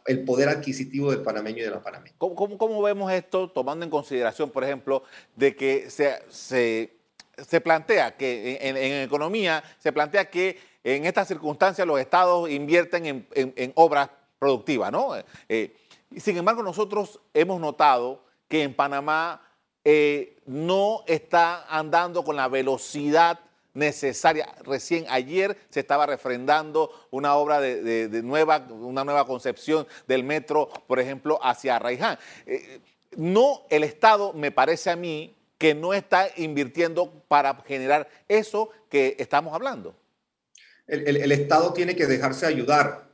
el 0.05 0.23
poder 0.23 0.47
adquisitivo 0.49 1.11
del 1.11 1.21
panameño 1.21 1.59
y 1.59 1.63
de 1.63 1.71
la 1.71 1.83
panameña. 1.83 2.15
¿Cómo, 2.17 2.57
cómo, 2.57 2.81
vemos 2.81 3.11
esto 3.11 3.49
tomando 3.49 3.83
en 3.83 3.91
consideración, 3.91 4.49
por 4.49 4.63
ejemplo, 4.63 5.03
de 5.35 5.55
que 5.55 5.89
se, 5.89 6.17
se, 6.29 6.97
se 7.45 7.59
plantea 7.59 8.15
que 8.15 8.59
en, 8.61 8.77
economía 8.77 9.61
se 9.79 9.91
plantea 9.91 10.29
que 10.29 10.57
en 10.85 11.05
estas 11.05 11.27
circunstancias 11.27 11.85
los 11.85 11.99
estados 11.99 12.49
invierten 12.49 13.05
en, 13.05 13.27
en, 13.33 13.73
obras 13.75 14.09
productivas, 14.39 14.89
¿no? 14.89 15.15
Eh, 15.49 15.75
sin 16.15 16.37
embargo, 16.37 16.63
nosotros 16.63 17.19
hemos 17.33 17.59
notado 17.59 18.23
que 18.47 18.63
en 18.63 18.73
Panamá 18.73 19.41
eh, 19.89 20.35
no 20.47 21.05
está 21.07 21.65
andando 21.69 22.25
con 22.25 22.35
la 22.35 22.49
velocidad 22.49 23.39
necesaria. 23.73 24.53
Recién 24.65 25.05
ayer 25.07 25.55
se 25.69 25.79
estaba 25.79 26.05
refrendando 26.05 26.91
una 27.09 27.35
obra 27.35 27.61
de, 27.61 28.09
nueva, 28.21 28.67
una 28.69 29.05
nueva 29.05 29.25
concepción 29.25 29.87
del 30.05 30.25
metro, 30.25 30.67
por 30.87 30.99
ejemplo, 30.99 31.39
hacia 31.41 31.77
Arraiján. 31.77 32.19
Eh, 32.45 32.81
no, 33.15 33.61
el 33.69 33.85
Estado 33.85 34.33
me 34.33 34.51
parece 34.51 34.89
a 34.89 34.97
mí 34.97 35.33
que 35.57 35.73
no 35.73 35.93
está 35.93 36.27
invirtiendo 36.35 37.23
para 37.29 37.55
generar 37.65 38.09
eso 38.27 38.69
que 38.89 39.15
estamos 39.19 39.53
hablando. 39.53 39.95
el 40.87 41.31
Estado 41.31 41.71
tiene 41.71 41.95
que 41.95 42.07
dejarse 42.07 42.45
ayudar 42.45 43.07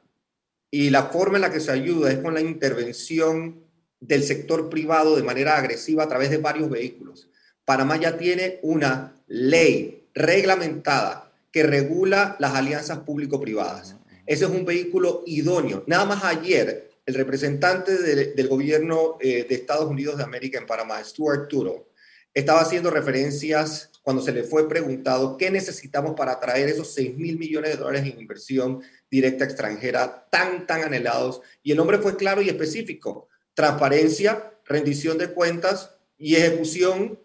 y 0.71 0.89
la 0.89 1.03
forma 1.03 1.37
en 1.37 1.43
la 1.43 1.51
que 1.51 1.59
se 1.59 1.71
ayuda 1.71 2.11
es 2.11 2.17
con 2.17 2.33
la 2.33 2.41
intervención 2.41 3.62
del 4.07 4.23
sector 4.23 4.69
privado 4.69 5.15
de 5.15 5.23
manera 5.23 5.57
agresiva 5.57 6.03
a 6.03 6.09
través 6.09 6.29
de 6.29 6.37
varios 6.37 6.69
vehículos. 6.69 7.29
Panamá 7.65 7.97
ya 7.97 8.17
tiene 8.17 8.59
una 8.61 9.21
ley 9.27 10.07
reglamentada 10.13 11.31
que 11.51 11.63
regula 11.63 12.35
las 12.39 12.53
alianzas 12.53 12.99
público-privadas. 12.99 13.95
Ese 14.25 14.45
es 14.45 14.51
un 14.51 14.65
vehículo 14.65 15.23
idóneo. 15.25 15.83
Nada 15.87 16.05
más 16.05 16.23
ayer, 16.23 16.89
el 17.05 17.13
representante 17.13 17.97
del 17.97 18.47
gobierno 18.47 19.17
eh, 19.21 19.45
de 19.47 19.55
Estados 19.55 19.89
Unidos 19.89 20.17
de 20.17 20.23
América 20.23 20.59
en 20.59 20.65
Panamá, 20.65 21.03
Stuart 21.03 21.47
Turo, 21.47 21.89
estaba 22.33 22.61
haciendo 22.61 22.89
referencias 22.89 23.91
cuando 24.01 24.21
se 24.21 24.33
le 24.33 24.43
fue 24.43 24.67
preguntado 24.67 25.37
qué 25.37 25.49
necesitamos 25.49 26.13
para 26.15 26.33
atraer 26.33 26.67
esos 26.67 26.93
6 26.93 27.15
mil 27.15 27.37
millones 27.37 27.71
de 27.71 27.77
dólares 27.77 28.11
en 28.11 28.19
inversión 28.19 28.81
directa 29.09 29.45
extranjera 29.45 30.27
tan, 30.29 30.67
tan 30.67 30.83
anhelados. 30.83 31.41
Y 31.61 31.71
el 31.71 31.79
hombre 31.79 31.99
fue 31.99 32.17
claro 32.17 32.41
y 32.41 32.49
específico 32.49 33.29
transparencia, 33.53 34.53
rendición 34.65 35.17
de 35.17 35.29
cuentas 35.29 35.91
y 36.17 36.35
ejecución 36.35 37.19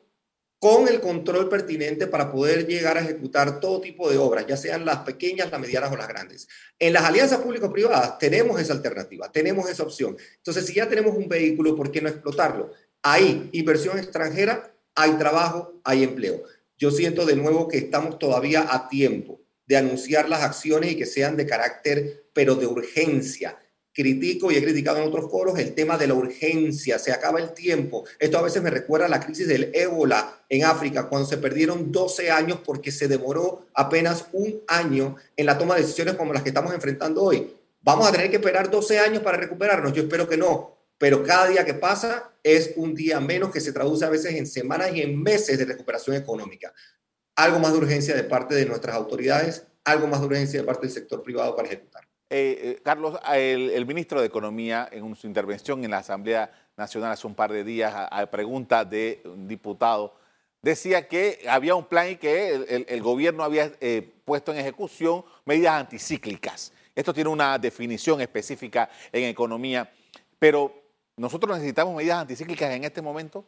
con 0.58 0.88
el 0.88 1.00
control 1.00 1.48
pertinente 1.48 2.08
para 2.08 2.32
poder 2.32 2.66
llegar 2.66 2.98
a 2.98 3.02
ejecutar 3.02 3.60
todo 3.60 3.80
tipo 3.80 4.10
de 4.10 4.18
obras, 4.18 4.44
ya 4.46 4.56
sean 4.56 4.84
las 4.84 4.98
pequeñas, 4.98 5.50
las 5.50 5.60
medianas 5.60 5.92
o 5.92 5.96
las 5.96 6.08
grandes. 6.08 6.48
En 6.78 6.92
las 6.92 7.04
alianzas 7.04 7.38
público-privadas 7.38 8.18
tenemos 8.18 8.60
esa 8.60 8.72
alternativa, 8.72 9.30
tenemos 9.30 9.70
esa 9.70 9.84
opción. 9.84 10.16
Entonces, 10.36 10.66
si 10.66 10.74
ya 10.74 10.88
tenemos 10.88 11.16
un 11.16 11.28
vehículo, 11.28 11.76
¿por 11.76 11.92
qué 11.92 12.02
no 12.02 12.08
explotarlo? 12.08 12.72
Hay 13.02 13.48
inversión 13.52 13.98
extranjera, 13.98 14.74
hay 14.96 15.12
trabajo, 15.12 15.80
hay 15.84 16.02
empleo. 16.02 16.42
Yo 16.76 16.90
siento 16.90 17.24
de 17.24 17.36
nuevo 17.36 17.68
que 17.68 17.78
estamos 17.78 18.18
todavía 18.18 18.66
a 18.68 18.88
tiempo 18.88 19.40
de 19.66 19.76
anunciar 19.76 20.28
las 20.28 20.42
acciones 20.42 20.92
y 20.92 20.96
que 20.96 21.06
sean 21.06 21.36
de 21.36 21.46
carácter, 21.46 22.24
pero 22.32 22.56
de 22.56 22.66
urgencia 22.66 23.58
critico 23.92 24.50
y 24.50 24.56
he 24.56 24.62
criticado 24.62 24.98
en 24.98 25.08
otros 25.08 25.30
foros 25.30 25.58
el 25.58 25.74
tema 25.74 25.98
de 25.98 26.06
la 26.06 26.14
urgencia, 26.14 26.98
se 26.98 27.12
acaba 27.12 27.40
el 27.40 27.52
tiempo. 27.52 28.04
Esto 28.18 28.38
a 28.38 28.42
veces 28.42 28.62
me 28.62 28.70
recuerda 28.70 29.06
a 29.06 29.08
la 29.08 29.20
crisis 29.20 29.48
del 29.48 29.70
ébola 29.74 30.42
en 30.48 30.64
África, 30.64 31.08
cuando 31.08 31.28
se 31.28 31.38
perdieron 31.38 31.90
12 31.90 32.30
años 32.30 32.60
porque 32.64 32.92
se 32.92 33.08
demoró 33.08 33.66
apenas 33.74 34.26
un 34.32 34.62
año 34.68 35.16
en 35.36 35.46
la 35.46 35.58
toma 35.58 35.74
de 35.74 35.82
decisiones 35.82 36.14
como 36.14 36.32
las 36.32 36.42
que 36.42 36.50
estamos 36.50 36.72
enfrentando 36.72 37.22
hoy. 37.22 37.52
¿Vamos 37.80 38.08
a 38.08 38.12
tener 38.12 38.30
que 38.30 38.36
esperar 38.36 38.70
12 38.70 38.98
años 38.98 39.22
para 39.22 39.38
recuperarnos? 39.38 39.92
Yo 39.92 40.02
espero 40.02 40.28
que 40.28 40.36
no, 40.36 40.76
pero 40.98 41.22
cada 41.22 41.48
día 41.48 41.64
que 41.64 41.74
pasa 41.74 42.32
es 42.42 42.72
un 42.76 42.94
día 42.94 43.20
menos 43.20 43.50
que 43.50 43.60
se 43.60 43.72
traduce 43.72 44.04
a 44.04 44.10
veces 44.10 44.34
en 44.34 44.46
semanas 44.46 44.90
y 44.94 45.00
en 45.00 45.22
meses 45.22 45.58
de 45.58 45.64
recuperación 45.64 46.16
económica. 46.16 46.72
Algo 47.36 47.60
más 47.60 47.72
de 47.72 47.78
urgencia 47.78 48.16
de 48.16 48.24
parte 48.24 48.54
de 48.54 48.66
nuestras 48.66 48.96
autoridades, 48.96 49.64
algo 49.84 50.06
más 50.08 50.20
de 50.20 50.26
urgencia 50.26 50.60
de 50.60 50.66
parte 50.66 50.86
del 50.86 50.94
sector 50.94 51.22
privado 51.22 51.54
para 51.54 51.68
ejecutar. 51.68 52.07
Eh, 52.30 52.58
eh, 52.62 52.80
Carlos, 52.82 53.18
el, 53.32 53.86
ministro 53.86 54.20
de 54.20 54.26
Economía 54.26 54.86
en 54.92 55.14
su 55.16 55.26
intervención 55.26 55.82
en 55.82 55.90
la 55.90 55.98
Asamblea 55.98 56.52
Nacional 56.76 57.12
hace 57.12 57.26
un 57.26 57.34
par 57.34 57.50
de 57.50 57.64
días 57.64 57.92
a, 57.94 58.30
pregunta 58.30 58.84
de 58.84 59.22
un 59.24 59.48
diputado, 59.48 60.14
decía 60.60 61.08
que 61.08 61.38
había 61.48 61.74
un 61.74 61.86
plan 61.86 62.10
y 62.10 62.16
que 62.16 62.84
el, 62.86 63.02
gobierno 63.02 63.44
había 63.44 63.72
eh, 63.80 64.12
puesto 64.26 64.52
en 64.52 64.58
ejecución 64.58 65.24
medidas 65.46 65.80
anticíclicas. 65.80 66.72
Esto 66.94 67.14
tiene 67.14 67.30
una 67.30 67.58
definición 67.58 68.20
específica 68.20 68.90
en 69.10 69.24
economía, 69.24 69.90
pero 70.38 70.82
¿nosotros 71.16 71.56
necesitamos 71.56 71.96
medidas 71.96 72.18
anticíclicas 72.18 72.74
en 72.74 72.84
este 72.84 73.00
momento? 73.00 73.46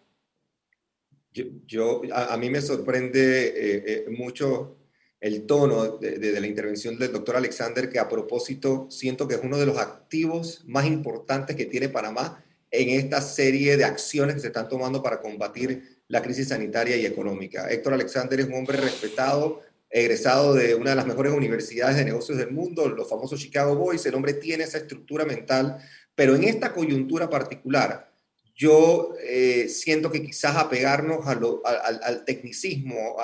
Yo, 1.66 2.00
a, 2.14 2.36
mí 2.38 2.48
me 2.48 2.62
sorprende 2.62 4.06
mucho 4.10 4.79
el 5.20 5.44
tono 5.46 5.98
de, 5.98 6.40
la 6.40 6.46
intervención 6.46 6.98
del 6.98 7.12
doctor 7.12 7.36
Alexander, 7.36 7.90
que 7.90 7.98
a 7.98 8.08
propósito 8.08 8.86
siento 8.90 9.28
que 9.28 9.34
es 9.34 9.40
uno 9.42 9.58
de 9.58 9.66
los 9.66 9.78
activos 9.78 10.64
más 10.66 10.86
importantes 10.86 11.56
que 11.56 11.66
tiene 11.66 11.90
Panamá 11.90 12.42
en 12.70 12.88
esta 12.98 13.20
serie 13.20 13.76
de 13.76 13.84
acciones 13.84 14.34
que 14.34 14.40
se 14.40 14.46
están 14.46 14.68
tomando 14.68 15.02
para 15.02 15.20
combatir 15.20 16.00
la 16.08 16.22
crisis 16.22 16.48
sanitaria 16.48 16.96
y 16.96 17.04
económica. 17.04 17.70
Héctor 17.70 17.94
Alexander 17.94 18.40
es 18.40 18.46
un 18.46 18.54
hombre 18.54 18.78
respetado, 18.78 19.60
egresado 19.90 20.54
de 20.54 20.74
una 20.74 20.90
de 20.90 20.96
las 20.96 21.06
mejores 21.06 21.32
universidades 21.32 21.96
de 21.96 22.04
negocios 22.04 22.38
del 22.38 22.52
mundo, 22.52 22.88
los 22.88 23.08
famosos 23.08 23.40
Chicago 23.40 23.76
Boys. 23.76 24.06
El 24.06 24.14
hombre 24.14 24.34
tiene 24.34 24.64
esa 24.64 24.78
estructura 24.78 25.24
mental, 25.24 25.78
pero 26.14 26.34
en 26.34 26.44
esta 26.44 26.72
coyuntura 26.72 27.28
particular, 27.28 28.09
yo 28.60 29.14
eh, 29.22 29.70
siento 29.70 30.12
que 30.12 30.22
quizás 30.22 30.54
apegarnos 30.54 31.26
al, 31.26 32.24
tecnicismo, 32.26 33.16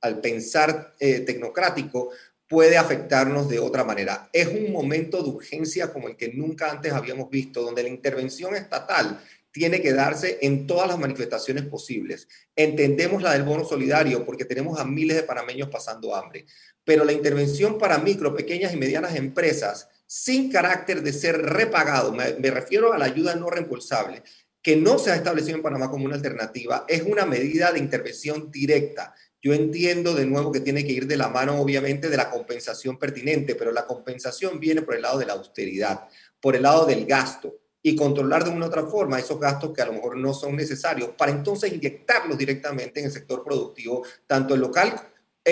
al, 0.00 0.20
pensar 0.22 0.94
eh, 0.98 1.20
tecnocrático, 1.20 2.08
puede 2.48 2.78
afectarnos 2.78 3.50
de 3.50 3.58
otra 3.58 3.84
manera. 3.84 4.30
Es 4.32 4.48
un 4.48 4.72
momento 4.72 5.22
de 5.22 5.28
urgencia 5.28 5.92
como 5.92 6.08
el 6.08 6.16
que 6.16 6.32
nunca 6.32 6.70
antes 6.70 6.94
habíamos 6.94 7.28
visto, 7.28 7.60
donde 7.60 7.82
la 7.82 7.90
intervención 7.90 8.56
estatal 8.56 9.20
tiene 9.50 9.82
que 9.82 9.92
darse 9.92 10.38
en 10.40 10.66
todas 10.66 10.88
las 10.88 10.98
manifestaciones 10.98 11.64
posibles. 11.64 12.26
Entendemos 12.56 13.22
la 13.22 13.34
del 13.34 13.42
bono 13.42 13.66
solidario 13.66 14.24
porque 14.24 14.46
tenemos 14.46 14.80
a 14.80 14.84
miles 14.84 15.18
de 15.18 15.24
panameños 15.24 15.68
pasando 15.68 16.16
hambre, 16.16 16.46
pero 16.84 17.04
la 17.04 17.12
intervención 17.12 17.76
para 17.76 17.98
micro, 17.98 18.34
pequeñas 18.34 18.72
y 18.72 18.78
medianas 18.78 19.14
empresas 19.14 19.90
sin 20.08 20.50
carácter 20.50 21.02
de 21.02 21.12
ser 21.12 21.36
repagado, 21.36 22.12
me, 22.12 22.50
refiero 22.50 22.94
a 22.94 22.98
la 22.98 23.04
ayuda 23.04 23.34
no 23.34 23.50
reembolsable, 23.50 24.22
que 24.62 24.74
no 24.74 24.98
se 24.98 25.10
ha 25.10 25.16
establecido 25.16 25.56
en 25.56 25.62
Panamá 25.62 25.90
como 25.90 26.06
una 26.06 26.16
alternativa, 26.16 26.86
es 26.88 27.02
una 27.02 27.26
medida 27.26 27.70
de 27.70 27.78
intervención 27.78 28.50
directa. 28.50 29.14
Yo 29.42 29.52
entiendo 29.52 30.14
de 30.14 30.24
nuevo 30.24 30.50
que 30.50 30.60
tiene 30.60 30.84
que 30.84 30.92
ir 30.92 31.06
de 31.06 31.18
la 31.18 31.28
mano, 31.28 31.60
obviamente, 31.60 32.08
de 32.08 32.16
la 32.16 32.30
compensación 32.30 32.98
pertinente, 32.98 33.54
pero 33.54 33.70
la 33.70 33.86
compensación 33.86 34.58
viene 34.58 34.80
por 34.80 34.94
el 34.94 35.02
lado 35.02 35.18
de 35.18 35.26
la 35.26 35.34
austeridad, 35.34 36.08
por 36.40 36.56
el 36.56 36.62
lado 36.62 36.86
del 36.86 37.04
gasto 37.04 37.58
y 37.82 37.94
controlar 37.94 38.44
de 38.44 38.50
una 38.50 38.64
u 38.64 38.68
otra 38.68 38.86
forma 38.86 39.18
esos 39.18 39.38
gastos 39.38 39.72
que 39.74 39.82
a 39.82 39.86
lo 39.86 39.92
mejor 39.92 40.16
no 40.16 40.32
son 40.32 40.56
necesarios 40.56 41.10
para 41.18 41.32
entonces 41.32 41.72
inyectarlos 41.72 42.38
directamente 42.38 43.00
en 43.00 43.06
el 43.06 43.12
sector 43.12 43.44
productivo, 43.44 44.04
tanto 44.26 44.54
el 44.54 44.60
local 44.62 45.00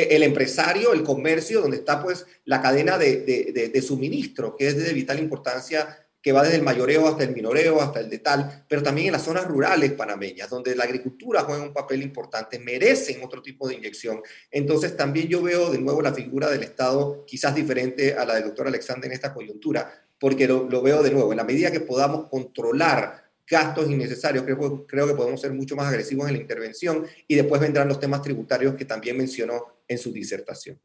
el 0.05 0.23
empresario, 0.23 0.93
el 0.93 1.03
comercio, 1.03 1.61
donde 1.61 1.79
está 1.79 2.03
pues 2.03 2.27
la 2.45 2.61
cadena 2.61 2.99
de, 2.99 3.83
suministro, 3.87 4.57
que 4.57 4.69
es 4.69 4.77
de 4.77 4.93
vital 4.93 5.19
importancia, 5.19 6.07
que 6.21 6.33
va 6.33 6.43
desde 6.43 6.57
el 6.57 6.63
mayoreo 6.63 7.07
hasta 7.07 7.23
el 7.23 7.33
minoreo, 7.33 7.81
hasta 7.81 8.01
el 8.01 8.11
de 8.11 8.19
tal, 8.19 8.65
pero 8.69 8.83
también 8.83 9.09
en 9.09 9.13
las 9.13 9.23
zonas 9.23 9.47
rurales 9.47 9.93
panameñas, 9.93 10.51
donde 10.51 10.75
la 10.75 10.83
agricultura 10.83 11.43
juega 11.43 11.63
un 11.63 11.73
papel 11.73 12.03
importante, 12.03 12.59
merecen 12.59 13.23
otro 13.23 13.41
tipo 13.41 13.69
de 13.69 13.75
inyección. 13.75 14.21
Entonces 14.51 14.97
también 14.97 15.29
yo 15.29 15.41
veo 15.41 15.71
de 15.71 15.79
nuevo 15.79 16.03
la 16.03 16.13
figura 16.13 16.51
del 16.51 16.65
Estado 16.65 17.25
quizás 17.27 17.55
diferente 17.55 18.15
a 18.15 18.25
la 18.25 18.35
del 18.35 18.45
doctor 18.45 18.67
Alexander 18.67 19.07
en 19.07 19.15
esta 19.15 19.33
coyuntura, 19.33 19.89
porque 20.19 20.49
lo 20.49 20.83
veo 20.83 21.03
de 21.03 21.13
nuevo, 21.13 21.31
en 21.33 21.37
la 21.37 21.45
medida 21.45 21.71
que 21.71 21.81
podamos 21.81 22.29
controlar 22.29 23.26
gastos 23.49 23.91
innecesarios. 23.91 24.45
Creo, 24.45 24.87
creo 24.87 25.07
que 25.07 25.15
podemos 25.15 25.41
ser 25.41 25.53
mucho 25.53 25.77
más 25.77 25.87
agresivos 25.87 26.29
en 26.29 26.35
la 26.35 26.41
intervención 26.41 27.07
y 27.27 27.35
después 27.35 27.61
vendrán 27.61 27.89
los 27.89 28.01
temas 28.01 28.23
tributarios 28.23 28.75
que 28.75 28.85
también 28.85 29.17
mencionó 29.17 29.81
en 29.89 29.99
su 29.99 30.13
disertación. 30.13 30.81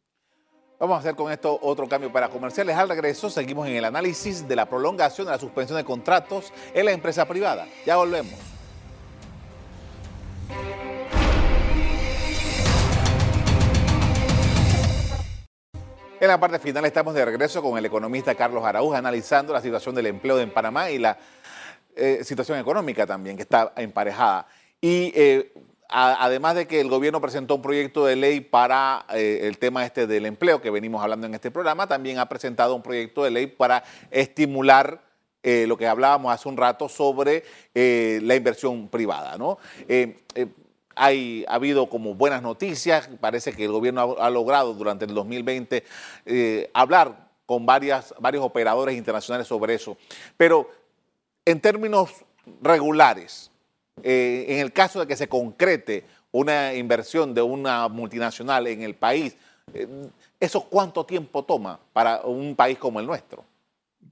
Vamos 0.80 0.96
a 0.96 1.00
hacer 1.00 1.16
con 1.16 1.32
esto 1.32 1.60
otro 1.62 1.88
cambio 1.88 2.12
para 2.12 2.30
comerciales. 2.30 2.76
Al 2.76 2.90
regreso 2.90 3.30
seguimos 3.30 3.68
en 3.68 3.76
el 3.76 3.86
análisis 3.86 4.48
de 4.48 4.56
la 4.56 4.68
prolongación 4.68 5.28
de 5.28 5.34
la 5.34 5.40
suspensión 5.40 5.78
de 5.78 5.84
contratos 5.84 6.52
en 6.74 6.86
la 6.86 6.92
empresa 6.92 7.28
privada. 7.28 7.68
Ya 7.86 7.98
volvemos. 7.98 8.34
En 16.22 16.28
la 16.28 16.40
parte 16.40 16.60
final 16.60 16.86
estamos 16.86 17.16
de 17.16 17.26
regreso 17.26 17.64
con 17.64 17.80
el 17.80 17.86
economista 17.88 18.36
Carlos 18.36 18.64
Araújo 18.64 18.94
analizando 18.94 19.54
la 19.54 19.62
situación 19.62 19.96
del 19.96 20.06
empleo 20.06 20.40
en 20.40 20.52
Panamá 20.52 20.92
y 20.92 21.00
la 21.00 21.18
eh, 21.96 22.24
situación 22.24 22.60
económica 22.60 23.06
también 23.06 23.36
que 23.36 23.44
está 23.44 23.74
emparejada. 23.76 24.48
Y 24.80 25.12
eh, 25.16 25.54
además 25.90 26.56
de 26.56 26.68
que 26.68 26.80
el 26.80 26.90
gobierno 26.90 27.20
presentó 27.22 27.56
un 27.56 27.62
proyecto 27.62 28.06
de 28.06 28.16
ley 28.16 28.40
para 28.40 29.06
eh, 29.14 29.42
el 29.44 29.58
tema 29.58 29.86
este 29.86 30.08
del 30.08 30.26
empleo 30.26 30.62
que 30.62 30.70
venimos 30.70 31.04
hablando 31.04 31.28
en 31.28 31.34
este 31.34 31.52
programa, 31.52 31.88
también 31.88 32.20
ha 32.20 32.30
presentado 32.30 32.76
un 32.76 32.82
proyecto 32.82 33.24
de 33.24 33.32
ley 33.32 33.48
para 33.48 33.84
estimular 34.10 35.02
lo 35.44 35.76
que 35.76 35.88
hablábamos 35.88 36.32
hace 36.32 36.48
un 36.48 36.56
rato 36.56 36.88
sobre 36.88 37.44
la 37.74 38.36
inversión 38.36 38.90
privada. 38.90 39.40
¿no? 39.40 39.58
Hay, 40.94 41.46
ha 41.48 41.56
habido 41.56 41.90
como 41.90 42.14
buenas 42.14 42.44
noticias, 42.44 43.10
parece 43.20 43.52
que 43.52 43.66
el 43.66 43.72
gobierno 43.72 44.18
ha, 44.20 44.30
logrado 44.30 44.76
durante 44.76 45.06
el 45.06 45.16
2020 45.16 45.84
hablar 46.74 47.32
con 47.48 47.66
varias, 47.66 48.14
varios 48.20 48.46
operadores 48.46 48.96
internacionales 48.96 49.48
sobre 49.48 49.74
eso. 49.74 49.98
Pero 50.38 50.70
en 51.46 51.60
términos 51.60 52.26
regulares, 52.62 53.52
eh, 54.04 54.46
en 54.50 54.60
el 54.60 54.72
caso 54.72 55.00
de 55.00 55.08
que 55.08 55.16
se 55.16 55.28
concrete 55.28 56.04
una 56.32 56.74
inversión 56.74 57.34
de 57.34 57.42
una 57.42 57.88
multinacional 57.88 58.68
en 58.68 58.82
el 58.82 58.96
país, 58.96 59.36
eh, 59.74 59.88
¿eso 60.40 60.68
cuánto 60.70 61.06
tiempo 61.06 61.44
toma 61.44 61.80
para 61.94 62.22
un 62.22 62.56
país 62.56 62.78
como 62.78 63.00
el 63.00 63.06
nuestro? 63.06 63.44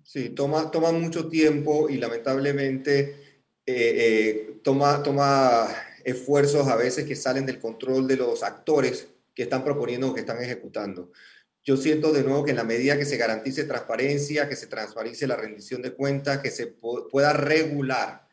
Sí, 0.03 0.29
toma, 0.29 0.69
toma 0.71 0.91
mucho 0.91 1.27
tiempo 1.27 1.89
y 1.89 1.97
lamentablemente 1.97 3.43
eh, 3.65 4.59
toma, 4.63 5.01
toma 5.03 5.67
esfuerzos 6.03 6.67
a 6.67 6.75
veces 6.75 7.05
que 7.05 7.15
salen 7.15 7.45
del 7.45 7.59
control 7.59 8.07
de 8.07 8.17
los 8.17 8.43
actores 8.43 9.07
que 9.33 9.43
están 9.43 9.63
proponiendo 9.63 10.09
o 10.09 10.13
que 10.13 10.21
están 10.21 10.41
ejecutando. 10.41 11.11
Yo 11.69 11.77
siento 11.77 12.11
de 12.11 12.23
nuevo 12.23 12.43
que 12.43 12.49
en 12.49 12.57
la 12.57 12.63
medida 12.63 12.97
que 12.97 13.05
se 13.05 13.15
garantice 13.15 13.63
transparencia, 13.63 14.49
que 14.49 14.55
se 14.55 14.65
transparece 14.65 15.27
la 15.27 15.35
rendición 15.35 15.83
de 15.83 15.93
cuentas, 15.93 16.39
que 16.39 16.49
se 16.49 16.65
pueda 16.65 17.31
regular 17.31 18.27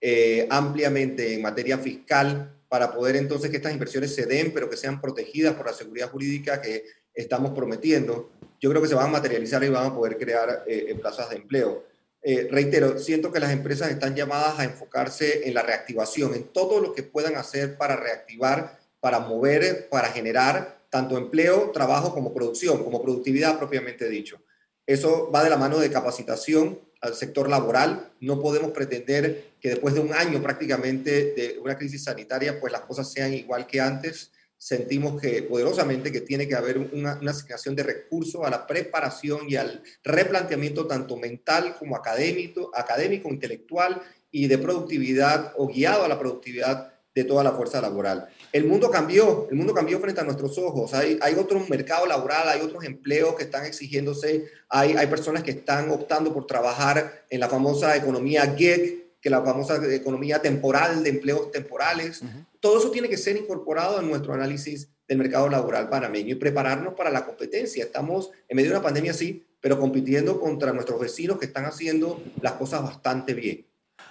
eh, 0.00 0.46
ampliamente 0.50 1.34
en 1.34 1.42
materia 1.42 1.78
fiscal 1.78 2.60
para 2.68 2.94
poder 2.94 3.16
entonces 3.16 3.50
que 3.50 3.56
estas 3.56 3.72
inversiones 3.72 4.14
se 4.14 4.26
den, 4.26 4.54
pero 4.54 4.70
que 4.70 4.76
sean 4.76 5.00
protegidas 5.00 5.56
por 5.56 5.66
la 5.66 5.72
seguridad 5.72 6.10
jurídica 6.10 6.62
que 6.62 6.84
estamos 7.12 7.50
prometiendo, 7.56 8.30
yo 8.60 8.70
creo 8.70 8.80
que 8.80 8.86
se 8.86 8.94
van 8.94 9.06
a 9.06 9.18
materializar 9.18 9.64
y 9.64 9.68
van 9.68 9.86
a 9.86 9.92
poder 9.92 10.16
crear 10.16 10.62
eh, 10.68 10.96
plazas 11.00 11.28
de 11.30 11.36
empleo. 11.38 11.86
Eh, 12.22 12.46
reitero, 12.48 13.00
siento 13.00 13.32
que 13.32 13.40
las 13.40 13.50
empresas 13.50 13.90
están 13.90 14.14
llamadas 14.14 14.60
a 14.60 14.64
enfocarse 14.64 15.48
en 15.48 15.54
la 15.54 15.62
reactivación, 15.62 16.36
en 16.36 16.44
todo 16.44 16.80
lo 16.80 16.94
que 16.94 17.02
puedan 17.02 17.34
hacer 17.34 17.76
para 17.76 17.96
reactivar, 17.96 18.78
para 19.00 19.18
mover, 19.18 19.88
para 19.88 20.10
generar 20.10 20.85
tanto 20.96 21.18
empleo, 21.18 21.72
trabajo 21.72 22.14
como 22.14 22.32
producción, 22.32 22.82
como 22.82 23.02
productividad 23.02 23.58
propiamente 23.58 24.08
dicho. 24.08 24.40
Eso 24.86 25.30
va 25.30 25.44
de 25.44 25.50
la 25.50 25.58
mano 25.58 25.78
de 25.78 25.90
capacitación 25.90 26.80
al 27.02 27.14
sector 27.14 27.50
laboral. 27.50 28.12
No 28.20 28.40
podemos 28.40 28.70
pretender 28.70 29.50
que 29.60 29.68
después 29.68 29.92
de 29.92 30.00
un 30.00 30.14
año 30.14 30.42
prácticamente 30.42 31.34
de 31.34 31.58
una 31.62 31.76
crisis 31.76 32.04
sanitaria, 32.04 32.58
pues 32.58 32.72
las 32.72 32.80
cosas 32.80 33.12
sean 33.12 33.34
igual 33.34 33.66
que 33.66 33.78
antes. 33.78 34.32
Sentimos 34.56 35.20
que 35.20 35.42
poderosamente 35.42 36.10
que 36.10 36.22
tiene 36.22 36.48
que 36.48 36.54
haber 36.54 36.78
una, 36.78 37.20
asignación 37.28 37.76
de 37.76 37.82
recursos 37.82 38.42
a 38.42 38.48
la 38.48 38.66
preparación 38.66 39.40
y 39.50 39.56
al 39.56 39.82
replanteamiento 40.02 40.86
tanto 40.86 41.18
mental 41.18 41.76
como 41.78 41.94
académico, 41.94 42.70
académico, 42.74 43.28
intelectual 43.28 44.00
y 44.30 44.46
de 44.46 44.56
productividad 44.56 45.52
o 45.58 45.66
guiado 45.66 46.06
a 46.06 46.08
la 46.08 46.18
productividad 46.18 46.94
de 47.14 47.24
toda 47.24 47.44
la 47.44 47.52
fuerza 47.52 47.82
laboral. 47.82 48.28
El 48.52 48.66
mundo 48.66 48.90
cambió, 48.90 49.48
el 49.50 49.56
mundo 49.56 49.74
cambió 49.74 50.00
frente 50.00 50.20
a 50.20 50.24
nuestros 50.24 50.56
ojos. 50.58 50.94
Hay, 50.94 51.18
hay 51.20 51.34
otro 51.34 51.60
mercado 51.68 52.06
laboral, 52.06 52.48
hay 52.48 52.60
otros 52.60 52.84
empleos 52.84 53.34
que 53.34 53.44
están 53.44 53.64
exigiéndose, 53.66 54.46
hay, 54.68 54.92
hay 54.92 55.06
personas 55.06 55.42
que 55.42 55.50
están 55.50 55.90
optando 55.90 56.32
por 56.32 56.46
trabajar 56.46 57.24
en 57.28 57.40
la 57.40 57.48
famosa 57.48 57.96
economía 57.96 58.54
gig, 58.56 59.06
que 59.20 59.30
la 59.30 59.42
famosa 59.42 59.80
economía 59.92 60.40
temporal, 60.40 61.02
de 61.02 61.10
empleos 61.10 61.50
temporales. 61.50 62.22
Todo 62.60 62.78
eso 62.78 62.90
tiene 62.90 63.08
que 63.08 63.16
ser 63.16 63.36
incorporado 63.36 64.00
en 64.00 64.08
nuestro 64.08 64.32
análisis 64.32 64.88
del 65.08 65.18
mercado 65.18 65.48
laboral 65.48 65.88
panameño 65.88 66.32
y 66.32 66.38
prepararnos 66.38 66.94
para 66.94 67.10
la 67.10 67.24
competencia. 67.24 67.84
Estamos 67.84 68.30
en 68.48 68.56
medio 68.56 68.70
de 68.70 68.76
una 68.76 68.84
pandemia, 68.84 69.12
sí, 69.12 69.44
pero 69.60 69.78
compitiendo 69.78 70.40
contra 70.40 70.72
nuestros 70.72 71.00
vecinos 71.00 71.38
que 71.38 71.46
están 71.46 71.64
haciendo 71.64 72.22
las 72.40 72.52
cosas 72.52 72.82
bastante 72.82 73.34
bien. 73.34 73.66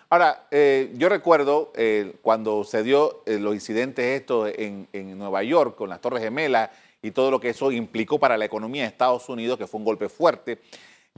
Ahora, 0.09 0.47
eh, 0.51 0.91
yo 0.95 1.09
recuerdo 1.09 1.73
eh, 1.75 2.15
cuando 2.21 2.63
se 2.63 2.83
dio 2.83 3.23
eh, 3.25 3.39
los 3.39 3.55
incidentes 3.55 4.05
estos 4.05 4.51
en, 4.55 4.87
en, 4.93 5.17
Nueva 5.17 5.41
York 5.41 5.75
con 5.75 5.89
las 5.89 5.99
Torres 5.99 6.21
Gemelas 6.21 6.69
y 7.01 7.11
todo 7.11 7.31
lo 7.31 7.39
que 7.39 7.49
eso 7.49 7.71
implicó 7.71 8.19
para 8.19 8.37
la 8.37 8.45
economía 8.45 8.83
de 8.83 8.89
Estados 8.89 9.27
Unidos, 9.29 9.57
que 9.57 9.65
fue 9.65 9.79
un 9.79 9.85
golpe 9.85 10.07
fuerte. 10.07 10.59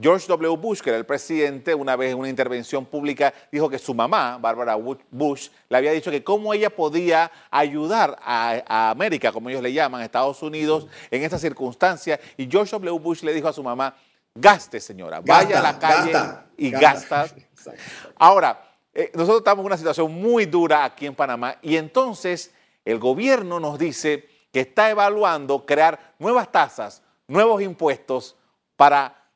George 0.00 0.26
W. 0.28 0.56
Bush, 0.56 0.80
que 0.80 0.90
era 0.90 0.98
el 0.98 1.04
presidente, 1.04 1.74
una 1.74 1.96
vez 1.96 2.12
en 2.12 2.18
una 2.18 2.28
intervención 2.28 2.86
pública 2.86 3.34
dijo 3.50 3.68
que 3.68 3.78
su 3.78 3.92
mamá, 3.94 4.38
Barbara 4.38 4.76
Bush, 5.10 5.48
le 5.68 5.76
había 5.76 5.90
dicho 5.92 6.10
que 6.10 6.22
cómo 6.22 6.54
ella 6.54 6.70
podía 6.70 7.32
ayudar 7.50 8.16
a, 8.22 8.62
a 8.66 8.90
América, 8.90 9.32
como 9.32 9.50
ellos 9.50 9.62
le 9.62 9.72
llaman, 9.72 10.02
Estados 10.02 10.40
Unidos, 10.42 10.86
en 11.10 11.24
esa 11.24 11.38
circunstancia. 11.38 12.20
Y 12.36 12.48
George 12.48 12.70
W. 12.70 12.98
Bush 13.00 13.22
le 13.22 13.34
dijo 13.34 13.48
a 13.48 13.52
su 13.52 13.62
mamá, 13.62 13.96
gaste 14.34 14.80
señora, 14.80 15.20
vaya 15.20 15.58
a 15.58 15.62
la 15.62 15.78
calle 15.78 16.12
y 16.56 16.70
gasta. 16.70 17.22
gasta. 17.22 17.72
Ahora, 18.16 18.67
eh, 18.94 19.10
nosotros 19.14 19.38
estamos 19.38 19.62
en 19.62 19.66
una 19.66 19.76
situación 19.76 20.12
muy 20.12 20.46
dura 20.46 20.84
aquí 20.84 21.06
en 21.06 21.14
Panamá 21.14 21.58
y 21.62 21.76
entonces 21.76 22.52
el 22.84 22.98
gobierno 22.98 23.60
nos 23.60 23.78
dice 23.78 24.28
que 24.52 24.60
está 24.60 24.90
evaluando 24.90 25.66
crear 25.66 26.14
nuevas 26.18 26.50
tasas, 26.50 27.02
nuevos 27.26 27.62
impuestos 27.62 28.36
para 28.76 29.30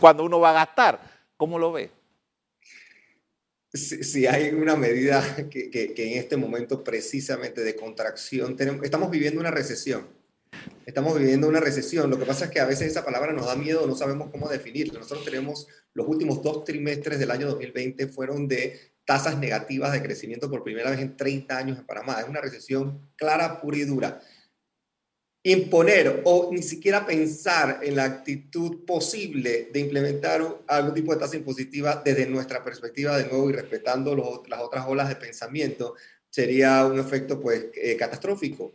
cuando 0.00 0.24
uno 0.24 0.40
va 0.40 0.50
a 0.50 0.54
gastar. 0.54 1.00
¿Cómo 1.36 1.58
lo 1.58 1.72
ve? 1.72 1.90
Si, 3.72 4.26
hay 4.26 4.50
una 4.50 4.76
medida 4.76 5.48
que, 5.50 5.70
que, 5.70 6.12
en 6.12 6.18
este 6.18 6.36
momento 6.36 6.84
precisamente 6.84 7.62
de 7.62 7.74
contracción, 7.74 8.56
tenemos, 8.56 8.84
estamos 8.84 9.10
viviendo 9.10 9.40
una 9.40 9.50
recesión. 9.50 10.06
Estamos 10.86 11.18
viviendo 11.18 11.48
una 11.48 11.60
recesión. 11.60 12.08
Lo 12.08 12.18
que 12.18 12.24
pasa 12.24 12.46
es 12.46 12.50
que 12.50 12.60
a 12.60 12.66
veces 12.66 12.88
esa 12.88 13.04
palabra 13.04 13.32
nos 13.32 13.46
da 13.46 13.56
miedo, 13.56 13.86
no 13.86 13.96
sabemos 13.96 14.30
cómo 14.30 14.48
definirla. 14.48 15.00
Nosotros 15.00 15.24
tenemos 15.24 15.66
los 15.94 16.06
últimos 16.06 16.42
dos 16.42 16.64
trimestres 16.64 17.18
del 17.18 17.30
año 17.30 17.46
2020 17.46 18.08
fueron 18.08 18.46
de 18.46 18.94
tasas 19.04 19.38
negativas 19.38 19.92
de 19.92 20.02
crecimiento 20.02 20.50
por 20.50 20.62
primera 20.64 20.90
vez 20.90 21.00
en 21.00 21.16
30 21.16 21.56
años 21.56 21.78
en 21.78 21.86
Panamá. 21.86 22.20
Es 22.20 22.28
una 22.28 22.40
recesión 22.40 23.10
clara, 23.16 23.60
pura 23.60 23.78
y 23.78 23.84
dura. 23.84 24.20
Imponer 25.42 26.22
o 26.24 26.50
ni 26.52 26.62
siquiera 26.62 27.04
pensar 27.06 27.80
en 27.82 27.96
la 27.96 28.04
actitud 28.04 28.84
posible 28.86 29.68
de 29.72 29.80
implementar 29.80 30.62
algún 30.66 30.94
tipo 30.94 31.12
de 31.12 31.20
tasa 31.20 31.36
impositiva 31.36 32.02
desde 32.02 32.26
nuestra 32.26 32.64
perspectiva, 32.64 33.18
de 33.18 33.26
nuevo, 33.28 33.50
y 33.50 33.52
respetando 33.52 34.42
las 34.48 34.60
otras 34.60 34.86
olas 34.88 35.08
de 35.10 35.16
pensamiento, 35.16 35.94
sería 36.30 36.86
un 36.86 36.98
efecto 36.98 37.40
pues 37.40 37.66
eh, 37.74 37.96
catastrófico 37.96 38.72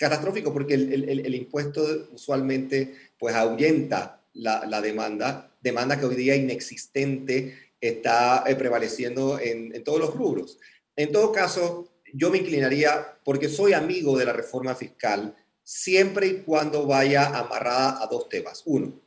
catastrófico 0.00 0.50
porque 0.50 0.72
el, 0.74 1.10
el, 1.10 1.34
impuesto 1.34 2.08
usualmente 2.12 2.94
pues 3.18 3.34
ahuyenta 3.34 4.19
la, 4.40 4.80
demanda, 4.80 5.52
demanda 5.60 5.98
que 5.98 6.06
hoy 6.06 6.16
día 6.16 6.36
inexistente 6.36 7.72
está 7.80 8.44
eh, 8.46 8.54
prevaleciendo 8.56 9.38
en, 9.38 9.74
en, 9.74 9.84
todos 9.84 10.00
los 10.00 10.14
rubros. 10.14 10.58
En 10.96 11.12
todo 11.12 11.32
caso, 11.32 11.88
yo 12.12 12.30
me 12.30 12.38
inclinaría, 12.38 13.18
porque 13.24 13.48
soy 13.48 13.72
amigo 13.72 14.18
de 14.18 14.24
la 14.24 14.32
reforma 14.32 14.74
fiscal, 14.74 15.34
siempre 15.62 16.26
y 16.26 16.36
cuando 16.38 16.86
vaya 16.86 17.26
amarrada 17.26 18.02
a 18.02 18.06
dos 18.06 18.28
temas. 18.28 18.62
Uno, 18.64 19.00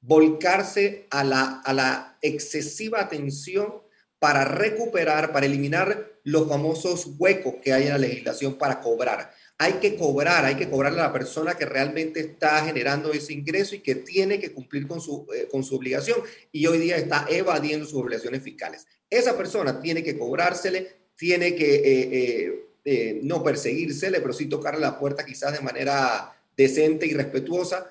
volcarse 0.00 1.06
a 1.10 1.24
la, 1.24 1.60
a 1.60 1.72
la 1.72 2.18
excesiva 2.22 3.00
atención 3.00 3.82
para 4.18 4.44
recuperar, 4.44 5.32
para 5.32 5.46
eliminar 5.46 6.12
los 6.22 6.48
famosos 6.48 7.06
huecos 7.18 7.56
que 7.62 7.72
hay 7.72 7.84
en 7.84 7.90
la 7.90 7.98
legislación 7.98 8.54
para 8.54 8.80
cobrar 8.80 9.30
hay 9.58 9.74
que 9.74 9.96
cobrar, 9.96 10.44
hay 10.44 10.56
que 10.56 10.68
cobrarle 10.68 11.00
a 11.00 11.04
la 11.04 11.12
persona 11.12 11.56
que 11.56 11.64
realmente 11.64 12.20
está 12.20 12.62
generando 12.64 13.12
ese 13.12 13.32
ingreso 13.32 13.74
y 13.74 13.80
que 13.80 13.94
tiene 13.94 14.38
que 14.38 14.52
cumplir 14.52 14.86
con 14.86 15.00
su, 15.00 15.26
eh, 15.34 15.48
con 15.50 15.64
su 15.64 15.76
obligación 15.76 16.20
y 16.52 16.66
hoy 16.66 16.78
día 16.78 16.96
está 16.96 17.26
evadiendo 17.28 17.86
sus 17.86 18.00
obligaciones 18.00 18.42
fiscales. 18.42 18.86
Esa 19.08 19.36
persona 19.36 19.80
tiene 19.80 20.02
que 20.02 20.18
cobrársele, 20.18 20.88
tiene 21.16 21.54
que 21.54 21.74
eh, 21.76 22.66
eh, 22.84 23.20
no 23.22 23.42
perseguírsele, 23.42 24.20
pero 24.20 24.34
sí 24.34 24.46
tocarle 24.46 24.80
la 24.80 24.98
puerta 24.98 25.24
quizás 25.24 25.54
de 25.54 25.60
manera 25.60 26.36
decente 26.54 27.06
y 27.06 27.14
respetuosa, 27.14 27.90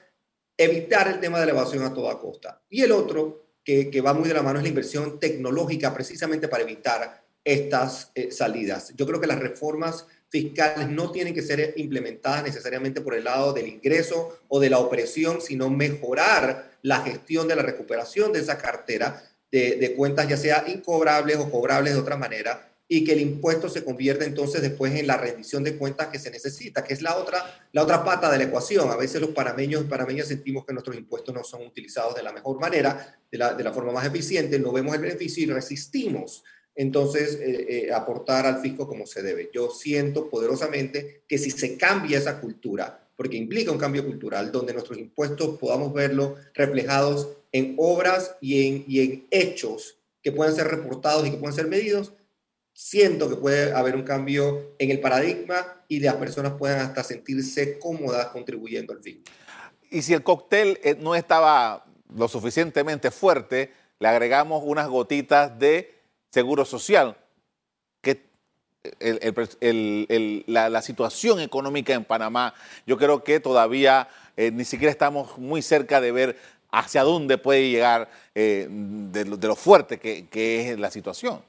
evitar 0.57 1.07
el 1.07 1.19
tema 1.19 1.39
de 1.39 1.47
la 1.47 1.51
evasión 1.53 1.83
a 1.83 1.93
toda 1.93 2.19
costa. 2.19 2.61
Y 2.69 2.83
el 2.83 2.91
otro, 2.91 3.43
que, 3.63 3.89
que 3.89 4.01
va 4.01 4.13
muy 4.13 4.27
de 4.27 4.35
la 4.35 4.43
mano, 4.43 4.59
es 4.59 4.63
la 4.63 4.69
inversión 4.69 5.19
tecnológica 5.19 5.91
precisamente 5.93 6.47
para 6.47 6.63
evitar 6.63 7.25
estas 7.43 8.11
salidas. 8.31 8.93
Yo 8.95 9.05
creo 9.05 9.21
que 9.21 9.27
las 9.27 9.39
reformas 9.39 10.07
fiscales 10.35 10.89
no 10.89 11.11
tienen 11.11 11.33
que 11.33 11.41
ser 11.41 11.73
implementadas 11.77 12.43
necesariamente 12.43 12.99
por 12.99 13.15
el 13.15 13.23
lado 13.23 13.53
del 13.53 13.69
ingreso 13.69 14.37
o 14.49 14.59
de 14.59 14.69
la 14.69 14.79
opresión, 14.79 15.39
sino 15.39 15.69
mejorar 15.69 16.71
la 16.81 16.99
gestión 17.03 17.47
de 17.47 17.55
la 17.55 17.61
recuperación 17.61 18.33
de 18.33 18.39
esa 18.39 18.57
cartera 18.57 19.23
de, 19.49 19.93
cuentas, 19.95 20.27
ya 20.27 20.35
sea 20.35 20.65
incobrables 20.67 21.37
o 21.37 21.49
cobrables 21.49 21.93
de 21.93 22.01
otra 22.01 22.17
manera, 22.17 22.69
y 22.85 23.05
que 23.05 23.13
el 23.13 23.21
impuesto 23.21 23.69
se 23.69 23.85
convierta 23.85 24.25
entonces 24.25 24.61
después 24.61 24.93
en 24.93 25.07
la 25.07 25.15
rendición 25.15 25.63
de 25.63 25.77
cuentas 25.77 26.09
que 26.09 26.19
se 26.19 26.29
necesita, 26.29 26.83
que 26.83 26.93
es 26.93 27.01
la 27.01 27.15
otra, 27.15 27.67
la 27.71 27.83
otra 27.83 28.03
pata 28.03 28.29
de 28.29 28.37
la 28.37 28.43
ecuación. 28.43 28.89
A 28.89 28.97
veces 28.97 29.21
los 29.21 29.29
panameños 29.29 29.83
y 29.83 29.87
panameñas 29.87 30.27
sentimos 30.27 30.65
que 30.65 30.73
nuestros 30.73 30.97
impuestos 30.97 31.33
no 31.33 31.45
son 31.45 31.65
utilizados 31.65 32.13
de 32.13 32.23
la 32.23 32.33
mejor 32.33 32.59
manera, 32.59 33.17
de 33.31 33.37
la, 33.37 33.53
de 33.53 33.63
la 33.63 33.71
forma 33.71 33.93
más 33.93 34.05
eficiente, 34.05 34.59
no 34.59 34.73
vemos 34.73 34.93
el 34.95 35.01
beneficio 35.01 35.43
y 35.43 35.47
resistimos 35.47 36.43
entonces 36.75 37.35
eh, 37.35 37.65
eh, 37.69 37.93
aportar 37.93 38.45
al 38.45 38.61
fisco 38.61 38.87
como 38.87 39.05
se 39.05 39.21
debe. 39.21 39.49
Yo 39.53 39.69
siento 39.69 40.29
poderosamente 40.29 41.23
que 41.27 41.37
si 41.37 41.51
se 41.51 41.77
cambia 41.77 42.17
esa 42.17 42.39
cultura, 42.41 43.07
porque 43.15 43.37
implica 43.37 43.71
un 43.71 43.77
cambio 43.77 44.05
cultural, 44.05 44.51
donde 44.51 44.73
nuestros 44.73 44.97
impuestos 44.97 45.57
podamos 45.57 45.93
verlo 45.93 46.35
reflejados 46.53 47.29
en 47.51 47.75
obras 47.77 48.35
y 48.41 48.67
en, 48.67 48.85
y 48.87 48.99
en 48.99 49.27
hechos 49.31 49.97
que 50.21 50.31
puedan 50.31 50.53
ser 50.53 50.67
reportados 50.67 51.25
y 51.25 51.31
que 51.31 51.37
puedan 51.37 51.55
ser 51.55 51.67
medidos, 51.67 52.11
siento 52.73 53.29
que 53.29 53.37
puede 53.37 53.71
haber 53.71 53.95
un 53.95 54.03
cambio 54.03 54.75
en 54.79 54.91
el 54.91 54.99
paradigma 54.99 55.81
y 55.87 56.01
las 56.01 56.15
personas 56.15 56.53
puedan 56.53 56.81
hasta 56.81 57.03
sentirse 57.03 57.79
cómodas 57.79 58.27
contribuyendo 58.27 58.91
al 58.91 59.01
fisco. 59.01 59.31
Y 59.89 60.01
si 60.01 60.13
el 60.13 60.23
cóctel 60.23 60.79
eh, 60.83 60.97
no 60.99 61.15
estaba 61.15 61.85
lo 62.13 62.27
suficientemente 62.27 63.11
fuerte, 63.11 63.71
le 63.99 64.07
agregamos 64.09 64.61
unas 64.65 64.89
gotitas 64.89 65.57
de 65.57 65.94
seguro 66.35 66.65
social, 66.65 67.15
que 68.01 68.19
la, 70.47 70.81
situación 70.81 71.39
económica 71.39 71.93
en 71.93 72.03
Panamá, 72.03 72.53
yo 72.85 72.97
creo 72.97 73.23
que 73.23 73.39
todavía 73.39 74.09
eh, 74.35 74.51
ni 74.51 74.65
siquiera 74.65 74.91
estamos 74.91 75.37
muy 75.37 75.61
cerca 75.61 76.01
de 76.01 76.11
ver 76.11 76.37
hacia 76.71 77.03
dónde 77.03 77.37
puede 77.37 77.69
llegar 77.69 78.09
eh, 78.35 78.67
de, 78.69 79.23
lo 79.23 79.55
fuerte 79.55 79.97
que, 79.97 80.71
es 80.71 80.77
la 80.77 80.91
situación. 80.91 81.41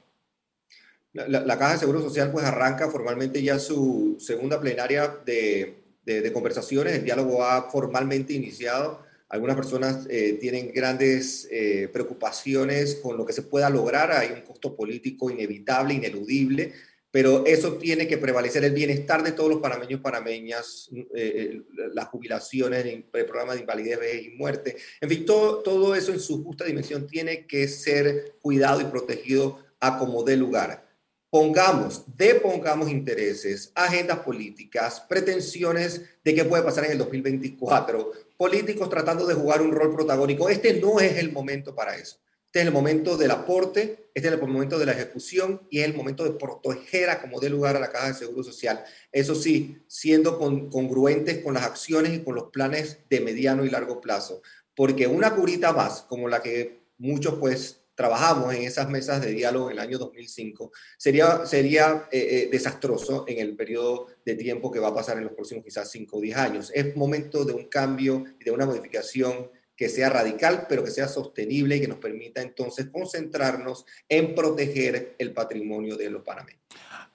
La, 1.11 1.27
la, 1.27 1.41
la, 1.41 1.57
Caja 1.57 1.73
de 1.73 1.79
Seguro 1.79 2.01
Social 2.01 2.31
pues 2.31 2.45
arranca 2.45 2.89
formalmente 2.89 3.43
ya 3.43 3.59
su 3.59 4.15
segunda 4.21 4.61
plenaria 4.61 5.17
de, 5.25 5.83
de, 6.05 6.21
de 6.21 6.31
conversaciones, 6.31 6.93
el 6.93 7.03
diálogo 7.03 7.43
ha 7.43 7.69
formalmente 7.69 8.31
iniciado 8.31 9.05
algunas 9.29 9.57
personas 9.57 10.07
eh, 10.09 10.37
tienen 10.39 10.71
grandes 10.73 11.47
eh, 11.51 11.89
preocupaciones 11.91 12.95
con 12.95 13.17
lo 13.17 13.25
que 13.25 13.33
se 13.33 13.41
pueda 13.41 13.69
lograr. 13.69 14.11
Hay 14.11 14.31
un 14.31 14.41
costo 14.41 14.75
político 14.75 15.29
inevitable, 15.29 15.95
ineludible, 15.95 16.73
pero 17.11 17.45
eso 17.45 17.73
tiene 17.73 18.07
que 18.07 18.17
prevalecer 18.17 18.63
el 18.63 18.73
bienestar 18.73 19.23
de 19.23 19.33
todos 19.33 19.49
los 19.49 19.59
panameños, 19.59 19.99
panameñas, 19.99 20.89
eh, 21.13 21.61
las 21.93 22.05
jubilaciones, 22.05 22.85
el 22.85 23.03
programa 23.25 23.53
de 23.53 23.61
invalidez, 23.61 23.99
vejez 23.99 24.25
y 24.27 24.29
muerte. 24.29 24.77
En 25.01 25.09
fin, 25.09 25.25
todo, 25.25 25.57
todo 25.57 25.93
eso 25.93 26.13
en 26.13 26.21
su 26.21 26.43
justa 26.43 26.63
dimensión 26.63 27.05
tiene 27.05 27.45
que 27.45 27.67
ser 27.67 28.35
cuidado 28.41 28.79
y 28.79 28.85
protegido 28.85 29.59
a 29.79 29.97
como 29.99 30.23
dé 30.23 30.37
lugar. 30.37 30.87
pongamos, 31.29 32.05
depongamos 32.15 32.89
intereses, 32.89 33.71
agendas 33.75 34.19
políticas, 34.19 35.01
pretensiones 35.01 36.01
de 36.23 36.33
qué 36.33 36.45
puede 36.45 36.63
pasar 36.63 36.85
en 36.85 36.93
el 36.93 36.97
2024, 36.97 38.13
políticos 38.37 38.89
tratando 38.89 39.25
de 39.25 39.33
jugar 39.33 39.61
un 39.61 39.71
rol 39.71 39.93
protagónico. 39.93 40.47
Este 40.47 40.79
no 40.79 40.99
es 40.99 41.17
el 41.17 41.31
momento 41.31 41.75
para 41.75 41.95
eso. 41.95 42.17
Este 42.45 42.59
es 42.59 42.65
el 42.67 42.71
momento 42.71 43.17
del 43.17 43.31
aporte, 43.31 44.09
este 44.13 44.29
es 44.29 44.33
el 44.33 44.39
momento 44.39 44.79
de 44.79 44.85
la 44.85 44.93
ejecución 44.93 45.67
y 45.69 45.79
es 45.79 45.85
el 45.85 45.93
momento 45.93 46.23
de 46.23 46.31
proteger 46.31 47.09
a 47.09 47.21
como 47.21 47.41
dé 47.41 47.49
lugar 47.49 47.75
a 47.75 47.79
la 47.79 47.91
Caja 47.91 48.07
de 48.07 48.13
Seguro 48.13 48.43
Social. 48.43 48.83
Eso 49.11 49.35
sí, 49.35 49.83
siendo 49.87 50.39
congruentes 50.39 51.43
con 51.43 51.55
las 51.55 51.63
acciones 51.63 52.13
y 52.13 52.23
con 52.23 52.35
los 52.35 52.45
planes 52.45 52.99
de 53.09 53.19
mediano 53.19 53.65
y 53.65 53.69
largo 53.69 53.99
plazo. 53.99 54.41
Porque 54.75 55.07
una 55.07 55.35
curita 55.35 55.73
más, 55.73 56.03
como 56.03 56.29
la 56.29 56.41
que 56.41 56.79
muchos 56.97 57.35
pues 57.35 57.81
trabajamos 57.97 58.53
en 58.53 58.61
esas 58.61 58.87
mesas 58.87 59.21
de 59.21 59.31
diálogo 59.31 59.71
en 59.71 59.77
el 59.77 59.79
año 59.79 59.97
2005, 59.97 60.71
sería, 60.99 61.47
sería 61.47 62.07
eh, 62.11 62.43
eh, 62.43 62.49
desastroso 62.51 63.25
en 63.27 63.39
el 63.39 63.55
periodo 63.55 64.05
de 64.23 64.35
tiempo 64.35 64.71
que 64.71 64.79
va 64.79 64.89
a 64.89 64.93
pasar 64.93 65.17
en 65.17 65.23
los 65.23 65.33
próximos 65.33 65.65
quizás 65.65 65.89
5 65.89 66.15
o 66.15 66.21
10 66.21 66.37
años. 66.37 66.71
Es 66.75 66.95
momento 66.95 67.43
de 67.43 67.53
un 67.53 67.67
cambio 67.67 68.23
y 68.39 68.43
de 68.43 68.51
una 68.51 68.67
modificación 68.67 69.49
que 69.75 69.89
sea 69.89 70.11
radical, 70.11 70.67
pero 70.69 70.83
que 70.83 70.91
sea 70.91 71.07
sostenible 71.07 71.77
y 71.77 71.81
que 71.81 71.87
nos 71.87 71.97
permita 71.97 72.39
entonces 72.39 72.85
concentrarnos 72.85 73.83
en 74.07 74.35
proteger 74.35 75.15
el 75.17 75.33
patrimonio 75.33 75.97
de 75.97 76.11
los 76.11 76.21
panameños. 76.21 76.61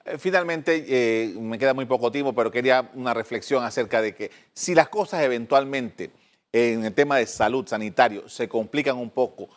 Eh, 0.03 0.17
finalmente, 0.17 1.33
me 1.39 1.57
queda 1.57 1.73
muy 1.73 1.85
poco 1.85 2.11
tiempo, 2.11 2.35
pero 2.35 2.51
quería 2.51 2.91
una 2.93 3.13
reflexión 3.13 3.63
acerca 3.63 4.01
de 4.01 4.13
que 4.13 4.31
si 4.53 4.75
las 4.75 4.89
cosas 4.89 5.23
eventualmente 5.23 6.11
en 6.51 6.83
el 6.83 6.93
tema 6.93 7.17
de 7.17 7.25
salud 7.25 7.65
sanitario 7.65 8.27
se 8.27 8.49
complican 8.49 8.97
un 8.97 9.11
poco, 9.11 9.49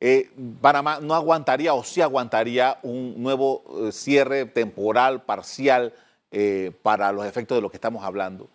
eh, 0.00 0.30
Panamá 0.60 1.00
no 1.00 1.14
aguantaría 1.14 1.74
o 1.74 1.82
sí 1.82 2.00
aguantaría 2.00 2.78
un 2.82 3.20
nuevo 3.20 3.88
eh, 3.88 3.92
cierre 3.92 4.46
temporal, 4.46 5.24
parcial, 5.24 5.92
eh, 6.30 6.72
para 6.82 7.10
los 7.10 7.26
efectos 7.26 7.56
de 7.56 7.62
lo 7.62 7.70
que 7.70 7.78
estamos 7.78 8.04
hablando? 8.04 8.48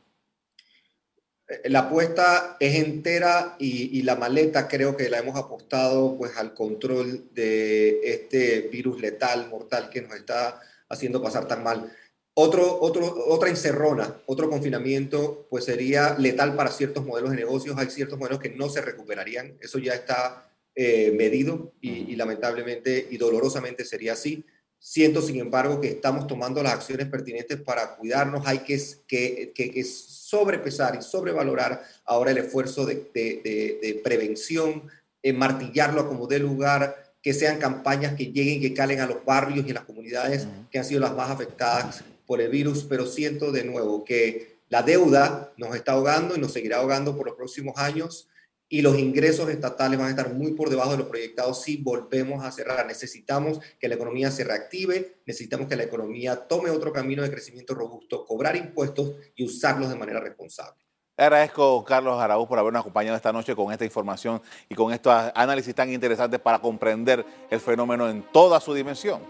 La 1.66 1.80
apuesta 1.80 2.56
es 2.60 2.76
entera 2.76 3.56
y, 3.60 4.02
la 4.04 4.16
maleta 4.16 4.68
creo 4.68 4.96
que 4.96 5.10
la 5.10 5.20
hemos 5.20 5.36
apostado 5.38 6.18
pues 6.18 6.38
al 6.38 6.54
control 6.54 7.34
de 7.34 8.00
este 8.04 8.62
virus 8.72 9.02
letal, 9.02 9.50
mortal 9.50 9.90
que 9.90 10.02
nos 10.02 10.16
está 10.16 10.62
haciendo 10.88 11.22
pasar 11.22 11.48
tan 11.48 11.62
mal. 11.64 11.92
Otra 12.36 13.50
encerrona, 13.50 14.22
otro 14.26 14.50
confinamiento, 14.50 15.46
pues 15.50 15.66
sería 15.66 16.16
letal 16.18 16.56
para 16.56 16.72
ciertos 16.72 17.06
modelos 17.06 17.32
de 17.32 17.38
negocios. 17.38 17.78
Hay 17.78 17.90
ciertos 17.90 18.18
modelos 18.18 18.40
que 18.40 18.50
no 18.50 18.70
se 18.70 18.82
recuperarían. 18.82 19.58
Eso 19.62 19.78
ya 19.78 19.94
está 19.94 20.53
eh, 20.76 21.12
medido 21.12 21.72
y, 21.82 22.16
lamentablemente 22.16 23.08
y 23.12 23.18
dolorosamente 23.18 23.86
sería 23.86 24.14
así. 24.14 24.44
Siento, 24.80 25.22
sin 25.22 25.38
embargo, 25.38 25.80
que 25.80 25.90
estamos 25.90 26.26
tomando 26.26 26.64
las 26.64 26.74
acciones 26.74 27.08
pertinentes 27.08 27.62
para 27.62 27.96
cuidarnos. 27.96 28.46
Hay 28.48 28.60
que, 28.60 28.82
que, 29.08 29.54
que, 29.54 29.84
sobrepesar 29.84 30.98
y 31.00 31.04
sobrevalorar 31.04 31.84
ahora 32.06 32.32
el 32.32 32.40
esfuerzo 32.40 32.88
de, 32.88 33.08
de, 33.14 33.80
de, 33.82 34.02
prevención, 34.04 34.90
en 35.22 35.38
martillarlo 35.38 36.08
como 36.08 36.26
dé 36.26 36.40
lugar, 36.40 37.14
que 37.22 37.36
sean 37.36 37.60
campañas 37.60 38.16
que 38.16 38.32
lleguen, 38.32 38.60
que 38.60 38.74
calen 38.74 39.00
a 39.00 39.06
los 39.06 39.24
barrios 39.24 39.68
y 39.68 39.74
las 39.74 39.86
comunidades 39.86 40.48
que 40.72 40.80
han 40.80 40.86
sido 40.86 41.02
las 41.02 41.16
más 41.16 41.30
afectadas 41.30 42.04
por 42.26 42.42
el 42.42 42.50
virus. 42.50 42.84
Pero 42.84 43.06
siento 43.06 43.52
de 43.52 43.64
nuevo 43.64 44.04
que 44.04 44.58
la 44.70 44.82
deuda 44.82 45.54
nos 45.56 45.76
está 45.76 45.92
ahogando 45.92 46.36
y 46.36 46.40
nos 46.40 46.52
seguirá 46.52 46.78
ahogando 46.78 47.16
por 47.16 47.28
los 47.28 47.36
próximos 47.36 47.78
años 47.78 48.28
y 48.74 48.82
los 48.82 48.98
ingresos 48.98 49.50
estatales 49.50 50.00
van 50.00 50.08
a 50.08 50.10
estar 50.10 50.34
muy 50.34 50.54
por 50.54 50.68
debajo 50.68 50.94
de 50.94 50.98
lo 50.98 51.08
proyectado 51.08 51.54
si 51.54 51.78
volvemos 51.78 52.44
a 52.44 52.52
cerrar. 52.52 52.88
Necesitamos 52.88 53.60
que 53.80 53.88
la 53.88 53.94
economía 53.94 54.32
se 54.32 54.44
reactive, 54.44 55.20
necesitamos 55.28 55.68
que 55.68 55.76
la 55.76 55.84
economía 55.84 56.48
tome 56.48 56.72
otro 56.72 56.92
camino 56.92 57.22
de 57.22 57.30
crecimiento 57.30 57.76
robusto, 57.76 58.26
cobrar 58.26 58.56
impuestos 58.56 59.14
y 59.36 59.46
usarlos 59.46 59.90
de 59.90 59.96
manera 59.96 60.20
responsable. 60.22 60.84
Agradezco, 61.16 61.86
Carlos 61.86 62.20
Araúz, 62.20 62.48
por 62.48 62.58
habernos 62.58 62.80
acompañado 62.80 63.16
esta 63.16 63.32
noche 63.32 63.56
con 63.56 63.72
esta 63.72 63.86
información 63.86 64.42
y 64.68 64.74
con 64.74 64.92
estos 64.92 65.14
análisis 65.36 65.76
tan 65.76 65.94
interesantes 65.94 66.40
para 66.40 66.58
comprender 66.58 67.24
el 67.52 67.60
fenómeno 67.60 68.10
en 68.10 68.24
toda 68.32 68.60
su 68.60 68.74
dimensión. 68.74 69.22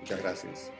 Muchas 0.00 0.20
gracias. 0.20 0.72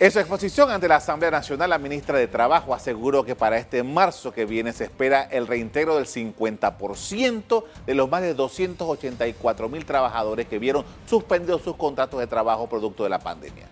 En 0.00 0.10
su 0.10 0.18
exposición 0.18 0.70
ante 0.70 0.88
la 0.88 0.96
Asamblea 0.96 1.30
Nacional, 1.30 1.68
la 1.68 1.76
ministra 1.76 2.16
de 2.16 2.26
Trabajo 2.26 2.72
aseguró 2.72 3.22
que 3.22 3.36
para 3.36 3.58
este 3.58 3.82
marzo 3.82 4.32
que 4.32 4.46
viene 4.46 4.72
se 4.72 4.84
espera 4.84 5.24
el 5.24 5.46
reintegro 5.46 5.96
del 5.96 6.06
50% 6.06 7.64
de 7.84 7.94
los 7.94 8.08
más 8.08 8.22
de 8.22 8.32
284 8.32 9.68
mil 9.68 9.84
trabajadores 9.84 10.48
que 10.48 10.58
vieron 10.58 10.86
suspendidos 11.04 11.60
sus 11.60 11.76
contratos 11.76 12.18
de 12.18 12.26
trabajo 12.26 12.66
producto 12.66 13.04
de 13.04 13.10
la 13.10 13.18
pandemia. 13.18 13.66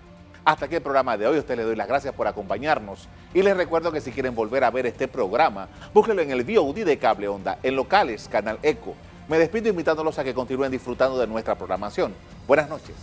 Hasta 0.45 0.67
aquí 0.67 0.75
el 0.75 0.83
programa 0.83 1.17
de 1.17 1.27
hoy. 1.27 1.39
Usted 1.39 1.57
le 1.57 1.63
doy 1.63 1.77
las 1.77 1.89
gracias 1.89 2.13
por 2.13 2.27
acompañarnos 2.27 3.09
y 3.33 3.41
les 3.41 3.57
recuerdo 3.57 3.91
que 3.91 4.03
si 4.03 4.13
quieren 4.13 4.35
volver 4.35 4.65
a 4.65 4.71
ver 4.71 4.85
este 4.85 5.09
programa, 5.09 5.69
búsquelo 5.95 6.21
en 6.21 6.31
el 6.31 6.45
VOD 6.45 6.85
de 6.85 6.99
Cable 6.99 7.29
Onda, 7.29 7.59
en 7.63 7.75
locales, 7.75 8.29
Canal 8.29 8.59
Eco. 8.63 8.95
Me 9.29 9.39
despido 9.39 9.71
invitándolos 9.71 10.19
a 10.19 10.25
que 10.25 10.35
continúen 10.35 10.73
disfrutando 10.73 11.19
de 11.19 11.27
nuestra 11.27 11.55
programación. 11.55 12.13
Buenas 12.47 12.69
noches. 12.69 12.97